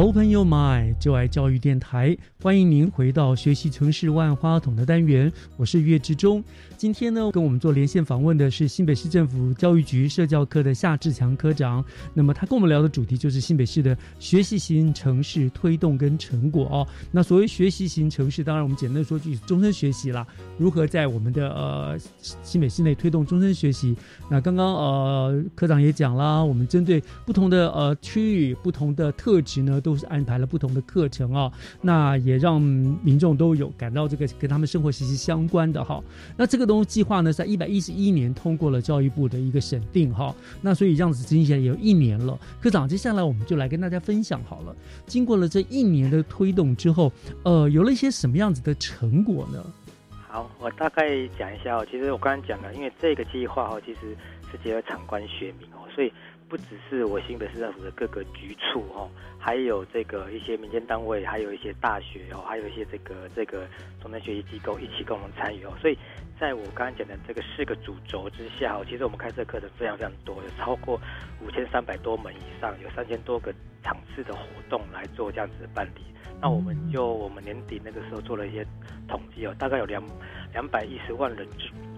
[0.00, 6.42] Open your mind，就爱教育电台，欢迎您回到学习城市万花筒的单元，我是岳志忠。
[6.78, 11.84] 今天呢，跟我们做连线访问的是新北市政府教育局社教科的夏志强科长。
[12.14, 16.88] 那么他跟我们聊的主题就是新北市的学习型城市推动跟成果哦。
[17.12, 20.26] 那所谓学习型城市，当然我们简单说句终身学习啦，
[20.56, 21.98] 如何在我们的呃
[22.42, 23.94] 新北市内推动终身学习？
[24.30, 31.50] 那刚刚呃科长也讲啦，我们针对不同的呃区域、不同的特质呢，都都是安排了不同的课程啊，
[31.82, 36.00] 那也让民众都有感到这个跟他们生活息息相关的哈。
[36.36, 40.32] 那这个东西计划呢，在一百一十一年通过了教育部的一个审定哈，
[40.62, 42.38] 那所以这样子执行也有一年了。
[42.60, 44.76] 科长，接下来我们就来跟大家分享好了，
[45.06, 47.12] 经过了这一年的推动之后，
[47.42, 49.64] 呃，有了一些什么样子的成果呢？
[50.28, 51.84] 好，我大概讲一下哦。
[51.90, 54.16] 其实我刚刚讲了，因为这个计划哦，其实
[54.52, 56.12] 是结合长官学民哦，所以
[56.50, 63.68] 不只是我新北市政府的各个局处哦，还有这个一些民间单位，还有一些大学哦，还有一些这个这个
[64.02, 65.72] 中等学习机构一起跟我们参与哦。
[65.80, 65.96] 所以
[66.40, 71.00] 在我刚刚讲的这个四个主轴之下哦，其实我们开设课程非常非常多，有超过
[71.40, 76.00] 五千三百多门以上，有三千多个场次的活动来做这样子的办理。
[76.42, 78.66] 那我们就我们年底那个时候做了一些
[79.06, 80.02] 统计哦，大概有两
[80.52, 81.46] 两百一十万人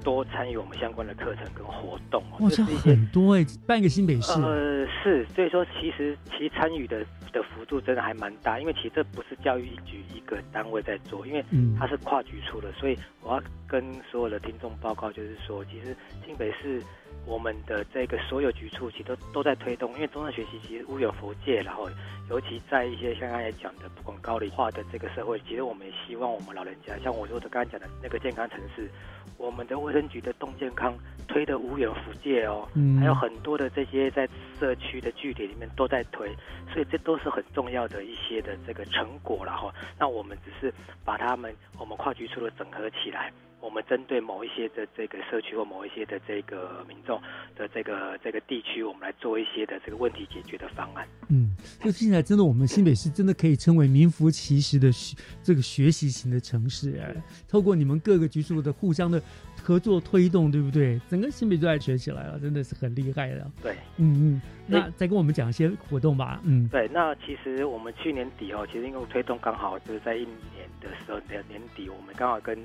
[0.03, 4.33] 多参与我们相关的课程跟活动哦，哇，这很多哎，半个新北市。
[4.41, 11.45] 呃，是，所以说其实其实参与的的幅度真的还蛮大，因为其实这不是教育局一个单位在做，因为
[11.79, 15.97] 它是跨局处的，所以我要跟所有的听众报告，就是说，其实
[16.27, 16.83] 新北市。
[17.25, 21.89] 我们的这个所有局处其实都都在推动，因为终身学习其实无远佛界，然后
[22.29, 28.91] 尤其在一些像刚才讲的，不管高龄化的这个社会，其实我们也希望我们老人家，像我说的刚才讲的那个健康城市，
[29.39, 30.95] 我们的卫生局的动健康
[31.29, 32.69] 推的无远佛界哦，
[32.99, 36.35] 还有很多的这些在社区的据点里面都在推，
[36.73, 43.33] 所以这都是很重要的一些的这个成果然后那我们只是把他们我们跨局处的整合起来。
[43.63, 47.19] 我们针对某一些的这个社区或某一些的这个民众
[47.57, 51.07] 的这个这个地区，我们来做一些的这个问题解决的方案。
[51.31, 56.99] 嗯，就听起来真的，我们新北市真的可以称为名副其实的学这个学习型的城市。
[56.99, 57.15] 哎，
[57.49, 59.23] 透过你们各个局处的互相的
[59.63, 61.01] 合作推动，对不对？
[61.09, 63.51] 整个新北都在学起来了，真的是很厉害的。
[63.63, 64.43] 对，嗯嗯。
[64.67, 66.41] 那再跟我们讲一些活动吧。
[66.45, 66.89] 嗯，对。
[66.93, 72.59] 那其实我们去年底哦，其实因为推动刚好就是在一年的时候的年底，我们刚好跟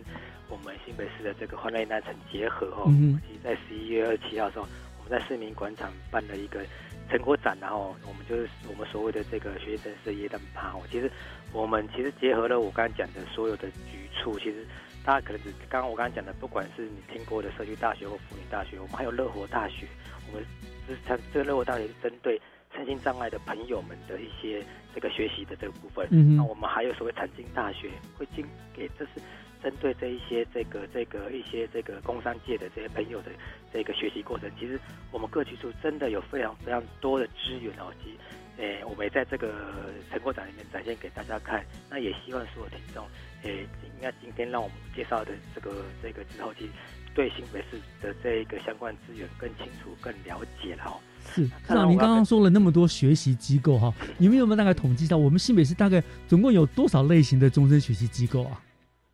[0.50, 2.86] 我们新北市的这个欢乐南城结合哦，
[3.28, 4.68] 其实在十一月二十七号的时候，
[5.00, 6.66] 我们在市民广场办了一个
[7.10, 10.82] 成果展，然后我们就是我们所谓的这个学生事业的趴哦。
[10.92, 11.12] 其实
[11.52, 14.66] 我们其实结合了我刚才讲的所有的局处，其实
[15.08, 19.88] 大家可能只刚刚我刚刚讲的，不管是你听过的社区大学或妇女大学，我们还有乐活大学，
[20.28, 20.46] 我们
[20.86, 22.38] 是它这个乐活大学是针对
[22.76, 24.62] 身心障碍的朋友们的一些
[24.94, 26.06] 这个学习的这个部分。
[26.12, 28.46] 嗯那我们还有所谓产经大学会经
[28.76, 29.12] 给这是。
[29.64, 33.32] 针对这一些这个这个一些这个工商界的这些朋友的
[33.74, 34.80] 这个学习过程，其实
[35.12, 38.16] 我们各局处真的有非常非常多的资源哦，及
[38.62, 39.52] 诶，我们也在这个
[40.12, 41.66] 成果展里面展现给大家看。
[41.90, 43.04] 那也希望所有听众，
[43.48, 45.72] 诶，应该今天让我们介绍的这个
[46.04, 46.72] 这个之后，其实
[47.16, 51.00] 对新北市的这一个相关资源更清楚、更了解了哦。
[51.26, 58.62] 是，科长，您刚刚说了那么多学习机构哈， 你们有没有大概统计一下我们新北市大概总共有多少类型的终身学习机构啊？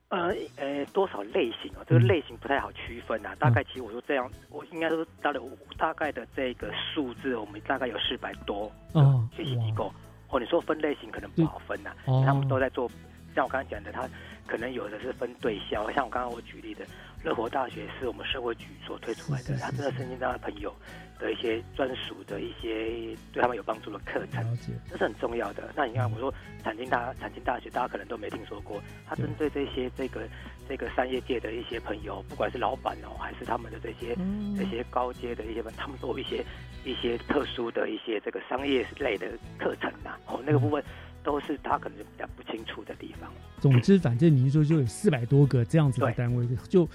[0.10, 0.28] 呃
[0.58, 1.82] 呃，多少类型啊？
[1.88, 3.34] 这个类型不太好区分啊。
[3.40, 5.40] 大概其实我说这样，我应该说大概
[5.78, 9.92] 大概的这个数字，我们大概有四百多哦学习机构。
[10.28, 11.92] 或你说分类型可能不好分呐，
[12.26, 12.90] 他们都在做。
[13.34, 14.08] 像我刚才讲的，他
[14.48, 16.86] 可能有的是分对象，像我刚刚我举例的。
[17.24, 20.76] 乐活大学是我们社会局所推出来的，他真的身心障碍朋友
[21.18, 24.46] 的一些专属的一些对他们有帮助的课程，
[24.90, 25.72] 这是很重要的。
[25.74, 30.28] 那你看，我说产经大产经大学，大家可能都没听说过，他针对这些这个
[30.68, 34.14] 这个商业界的一些朋友，不管是老板哦，还是他们的这些
[34.58, 36.44] 这些高阶的一些，他们都有一些
[36.84, 39.28] 一些特殊的一些这个商业类的
[39.58, 40.84] 课程呐，哦，那个部分。
[41.24, 43.32] 都是他可能比较不清楚的地方。
[43.60, 46.88] 总之，反正您说就有四百多个这样子的单位，就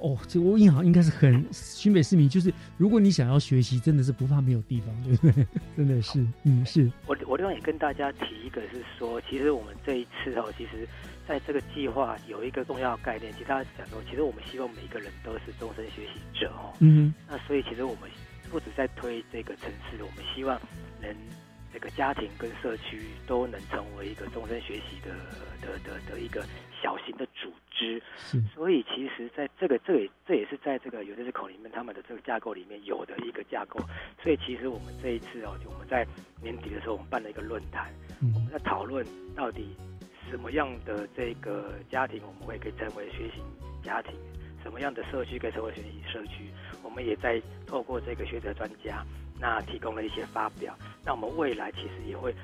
[0.00, 5.46] 哦，就我银行应该是很新北市民，就是如果你想要学习，真的是不怕没有地方，对不对？
[5.76, 6.90] 真的是，嗯，是。
[7.06, 10.88] 我我另外也跟大家提一个，是说，其实我们这一次哦，其实
[11.28, 16.72] 在这个计划有一个重要概念，其实大家讲说，其实我们希望每个人都是终身学习者哦。
[16.80, 17.12] 嗯。
[17.28, 18.10] 那所以其实我们
[18.50, 20.58] 不止在推这个城市，我们希望
[21.00, 21.14] 能。
[21.72, 25.10] 这个家庭跟社区都能成为一个终身学习的
[25.60, 26.44] 的的的一个
[26.82, 28.02] 小型的组织，
[28.54, 33.78] 所以其实在这个这也这也是在这个有的是口里面他们的这个架构里面有的一个架构，
[34.22, 36.06] 所以其实我们这一次哦，就我们在
[36.42, 37.92] 年底的时候，我们办了一个论坛，
[38.34, 39.06] 我们在讨论
[39.36, 39.76] 到底
[40.30, 43.42] 什么样的这个家庭我们会可以成为学习
[43.84, 44.12] 家庭，
[44.62, 46.50] 什么样的社区可以成为学习社区，
[46.82, 49.04] 我们也在透过这个学者专家。
[49.40, 52.34] 那提供了一些发表，那我们未来其实也会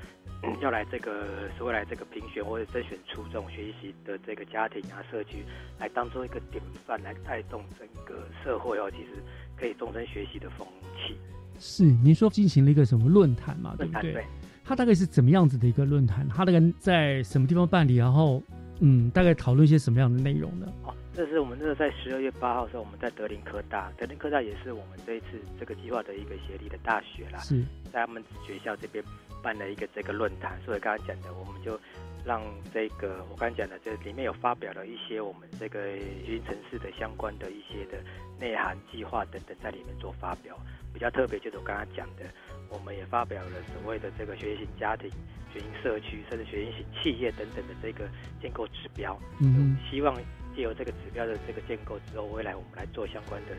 [0.61, 1.27] 要来这个，
[1.57, 5.45] 是未来这个评选或者甄选出这种学习的这个家庭啊社区，
[5.79, 9.23] 来当做一个典范，来带动整个社会哦，其实
[9.57, 10.67] 可以终身学习的风
[10.97, 11.17] 气。
[11.59, 13.75] 是，您说进行了一个什么论坛嘛？
[13.79, 14.25] 论坛对。
[14.65, 16.29] 他大概是怎么样子的一个论坛？
[16.29, 17.95] 他大概在什么地方办理？
[17.95, 18.43] 然后，
[18.81, 20.67] 嗯，大概讨论一些什么样的内容呢？
[20.83, 29.03] 哦，这是我们这个在十二月八号的时候，我们在德林科大，德林科大也是我们这一次这个计划的一个协力的大学啦，是在他们学校这边
[29.43, 30.61] 办了一个这个论坛。
[30.63, 31.81] 所以刚刚讲的，我们就
[32.23, 35.97] 让这个我刚刚讲的，这里面有发表了一些我们这个
[36.27, 37.97] 学习城市的相关的一些的
[38.39, 40.55] 内涵、计划等等，在里面做发表。
[40.93, 42.25] 比较特别就是我刚刚讲的，
[42.69, 45.11] 我们也发表了所谓的这个学习型家庭、
[45.51, 48.07] 学习社区，甚至学习型企业等等的这个
[48.39, 49.19] 建构指标。
[49.41, 50.15] 嗯，希望
[50.57, 53.53] 借由这个指标的这个建构之后，未来我们来做相关的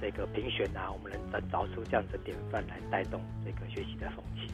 [0.00, 4.52] 这个评选啊，我们能找找出这样的典范来带动这个学习的风气。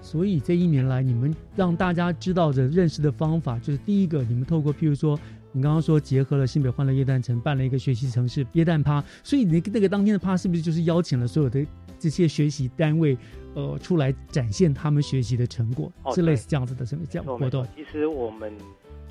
[0.00, 5.18] 所以这一年来，你们让大家知道的认识的方法，就是第一个，你们透过譬如说。
[5.54, 11.62] 你刚刚说结合了新北欢乐夜诞城办了一个学习城市耶诞趴，所以那那个当天的趴是不是就是邀请了所有的
[11.98, 13.14] 这些学习单位，
[13.52, 17.68] 呃，出来展现他们学习的成果，是类似这样子的什么这样活动？
[17.76, 18.50] 其实我们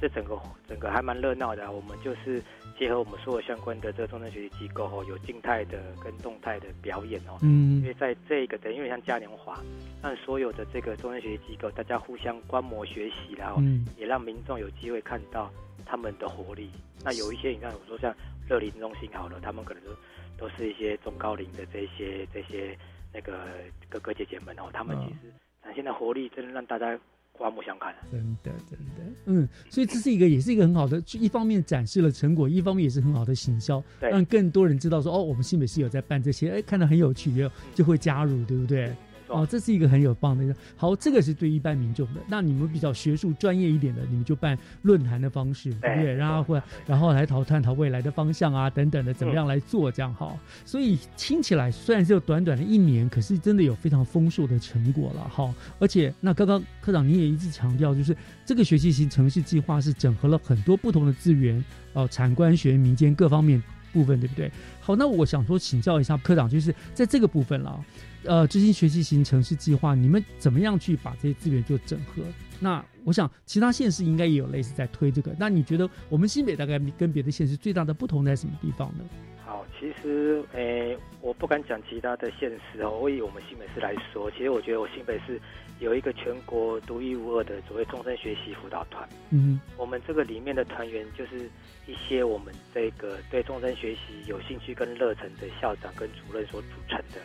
[0.01, 0.37] 这整个
[0.67, 2.43] 整个还蛮热闹的，我们就是
[2.77, 9.59] 结合我们所有相关的这个终身学习机构哦，有静态的跟动态的表演哦，嗯，因为在这个等于像嘉年华，
[10.01, 13.61] 让所有的这个终身学习机构大家互相观摩学习，然后
[13.95, 15.49] 也让民众有机会看到。
[15.83, 16.69] 他们的活力，
[17.03, 18.15] 那有一些你看，我说像
[18.47, 19.89] 乐龄中心好了，他们可能都
[20.37, 22.77] 都是一些中高龄的这些这些
[23.11, 23.45] 那个
[23.89, 26.97] 哥哥姐姐们哦，他们其实展现的活力，真的让大家
[27.41, 27.91] 刮目相看。
[28.11, 38.95] 真的，真的，嗯，所以这是一个，也是一个很好的，一方面展示了成果，一方面也是很好的行销，让更多人知道说，哦，我们新北市有在办这些，哎，看到很有趣，就就会加入，对不对？
[39.31, 42.21] 哦，这是一个很有棒的一个好，这个是对一般民众的。
[42.27, 46.13] 那你们比较学术专业一点的，你们就办论坛的方式，对不对？
[46.13, 50.37] 然后会然后来讨探讨未来的方向啊，等等的，怎么样来做这样好？
[50.65, 55.53] 所以听起来虽然只有短短的一年，可是真的有非常丰硕的成果了哈。
[55.79, 58.15] 而且那刚刚科长你也一直强调，就是
[58.45, 61.63] 这个学习型城市计划是整合了很多不同的资源
[61.93, 63.61] 哦，产官学民间各方面
[63.93, 64.51] 部分，对不对？
[64.79, 67.83] 好，那我想说请教一下科长，就是在这个部分了。
[68.23, 72.21] 呃，知心学习型城市计划，你们怎么样去把这些资源做整合？
[72.59, 75.35] 那我想，其他县市应该也有类似在推这个。
[75.39, 79.03] 那你觉得我们新北大概跟别的县市最大的不同在什么地方呢？
[79.43, 82.91] 好，其实，诶，我不敢讲其他的县市哦。
[82.91, 85.41] 我以我们新北市来说，其实我觉得我新北市
[85.79, 89.09] 有一个全国独一无二的所谓终身学习辅导团。
[89.31, 91.49] 嗯，我们这个里面的团员就是
[91.87, 97.19] 一些我们这个对终身学习有兴趣跟热忱的校长跟主任所组成的。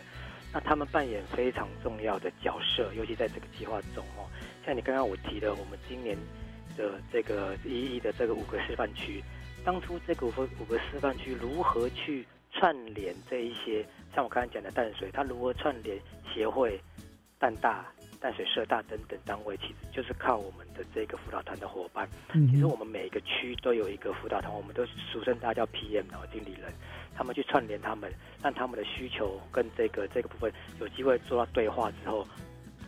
[0.56, 4.24] 那他们扮演非常重要的角色，尤其在这个计划中哦。
[4.64, 6.16] 像你刚刚我提的，我们今年
[6.78, 9.22] 的这个一一的这个五个示范区，
[9.66, 16.00] 当初这个五五个示范区如何去串联这一些，像我刚才讲的淡水，它如何串联
[16.32, 16.80] 协会、
[17.38, 17.84] 淡大、
[18.26, 22.08] 淡水社大等等单位，其实就是靠我们的这个辅导团的伙伴。
[22.50, 26.72] 其实我们每一个区都有一个辅导团，我们都俗称大家叫 PM 然后经理人。
[27.14, 28.12] 他们去串联他们，
[28.42, 32.26] 让他们的需求跟这个这个部分有机会做到对话之后，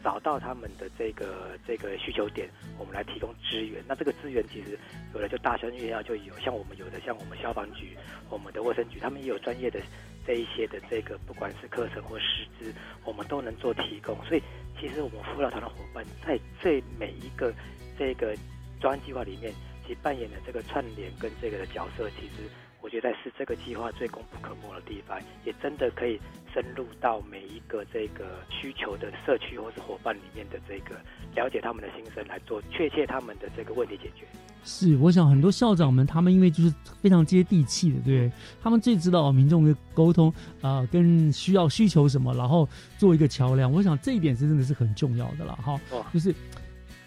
[0.02, 3.80] 找到他们的这个这个需求点，我们来提供资源。
[3.86, 4.76] 那这个资源其实
[5.14, 7.96] 有的就大专院校就有，像我们有的像我们消防局、
[8.28, 9.80] 我们的卫生局，他们也有专业的
[10.28, 12.70] 这一些的这个不管是课程或师资，
[13.02, 14.14] 我们都能做提供。
[14.26, 14.42] 所以
[14.78, 17.50] 其实我们辅导团的伙伴在这每一个
[17.98, 18.36] 这个
[18.78, 19.54] 专案计划里面，
[19.86, 22.42] 其实扮演的这个串联跟这个的角色，其实。
[22.80, 26.18] 我觉得是这个计划最功不可没的地方，也真的可以
[26.54, 30.96] 深入到每一个这个需求的社区或是伙伴里面的这个
[31.34, 34.26] 了解他们的心声，来做确切他们的这个问题解决。
[34.64, 38.30] 是，我想很多校长们他们因为就是非常接地气的，对
[38.62, 43.72] 他们最知道民众的沟通啊，跟需要需求什么，然后做一个桥梁。
[43.72, 45.80] 我想这一点是真的是很重要的了，哈，
[46.12, 46.34] 就是。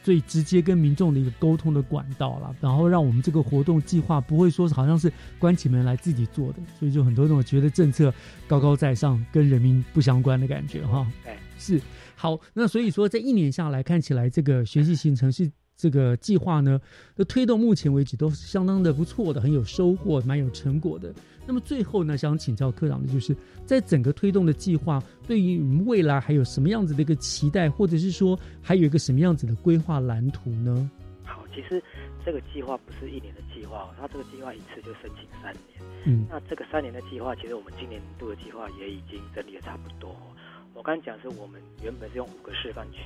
[0.04, 8.14] 最直接跟民众的一个沟通的管道了，然后让我们这个活动计划不会说是好像是关起门来自己做的，所以就很多种觉得政策
[8.48, 11.06] 高高在上，跟人民不相关的感觉哈。
[11.24, 11.82] 对，是
[12.16, 15.52] 好，那所以说这一年下来看起来，这个学习型城市。
[15.82, 16.80] 这个计划呢
[17.16, 21.12] 的推动，目前为止都是相当的不错的，很有收获，蛮有成果的。
[21.48, 30.88] 那么最后呢，想请教科长的就是，在整个推动的计划，对于未来还有什么样子的一个期待，或者是说还有一个什么样子的规划蓝图呢？
[31.24, 31.82] 好，其实
[32.24, 35.82] 这个计划不是一年的计划，它这个计划一次就申请三年。
[36.06, 40.16] 嗯，那这个三年的计划，其实我们今年度的计划也已经整理的差不多。
[40.76, 43.00] 我刚刚讲是我们原本是用五个示范区，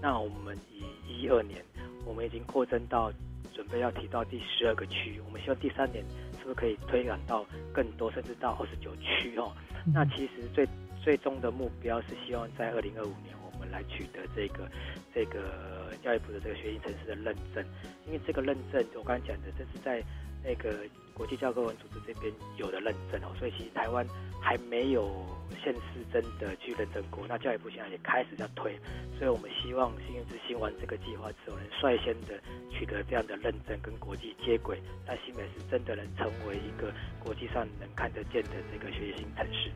[0.00, 1.64] 那我们以一二年。
[2.04, 3.12] 我们已经扩增到
[3.54, 6.04] 准备要提到第十二个区，我们希望第三年
[6.38, 9.52] 是不是可以推展到更多，甚至到二十九区哦？
[9.92, 10.66] 那其实最
[11.02, 14.68] 最终的目标是希望在二零二五年，我们来取得这个
[15.14, 17.64] 这个教育部的这个学习城市的认证，
[18.06, 20.02] 因为这个认证我刚才讲的，这是在
[20.44, 20.78] 那个
[21.14, 24.06] 国际教科文组织这边有的认证哦，所以其实台湾
[24.40, 25.26] 还没有
[25.62, 27.26] 县市真的去认证过。
[27.28, 28.78] 那教育部现在也开始在推，
[29.18, 39.70] 所以我们希望幸运之星完这个计划之后，能率先的取得这样的认证，跟国际接轨，那新北是真的能成为一个国际上能看得见的这个学习型城市。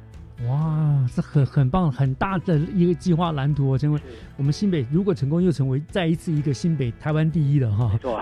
[0.49, 3.79] 哇，是很很棒、很大的一个计划蓝图哦！
[3.79, 4.01] 成为
[4.37, 7.99] 我们新北，如果成功，又成为再一次一个新北台湾第一的哈。
[8.03, 8.13] 对。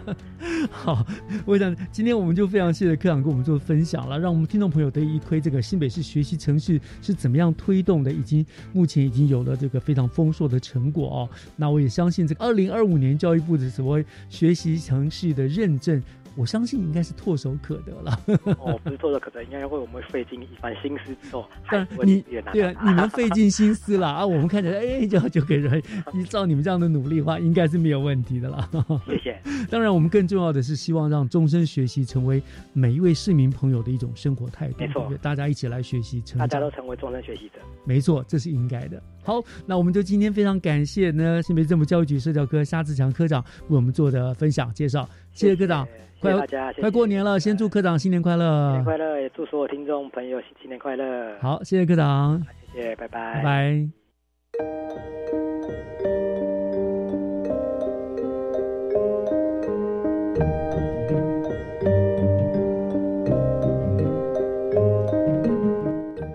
[0.70, 1.06] 好，
[1.44, 11.28] 我想今天我们就非常谢谢科长跟我们做分享了，让我们听众朋友得以一窥这个新北市学习城市是怎么样推动的，已经目前已经有了这个非常丰硕的成果哦。
[11.54, 16.02] 那我也相信这个二零二五年教育部的所谓学习城市的认证。
[16.36, 18.18] 我相信应该是唾手可得了。
[18.58, 22.20] 哦，不是唾手可得，应该会我们费尽一番心思之后， 但你
[22.52, 25.82] 对啊，你们费尽心思了啊，我们看起来哎，就就给人
[26.14, 28.68] 依照你们这样的努力的话，应该是没有问题的了。
[29.06, 29.40] 谢谢。
[29.70, 34.76] 当然，我们更重要的是希望让终身学习成为每一位市民朋友的一种生活态度。
[34.78, 37.54] 没错，大家一起来学习，成大家都成为终身学习者。
[37.84, 39.02] 没错，这是应该的。
[39.24, 45.86] 好，那我们就今天非常感谢呢新北政府教育局社教科沙志强科长为我们做的分享介绍，谢谢科长。
[45.86, 48.70] 谢谢大家，快过年了，先祝科长新年快乐！
[48.70, 51.36] 新年快乐，也祝所有听众朋友新年快乐。
[51.40, 52.40] 好，谢谢科长，
[52.72, 53.88] 谢谢，拜拜，拜拜。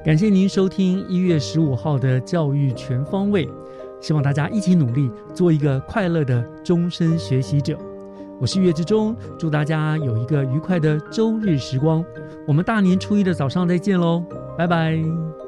[0.04, 3.48] 感谢您收听一月十五号的教育全方位，
[4.02, 7.78] 希望大家一起努力，做一个快乐的终身学习者。
[8.40, 12.04] 我是月之中，祝大家有一个愉快的周日时光。
[12.48, 14.24] 我们大年初一的早上再见喽，
[14.58, 15.47] 拜拜。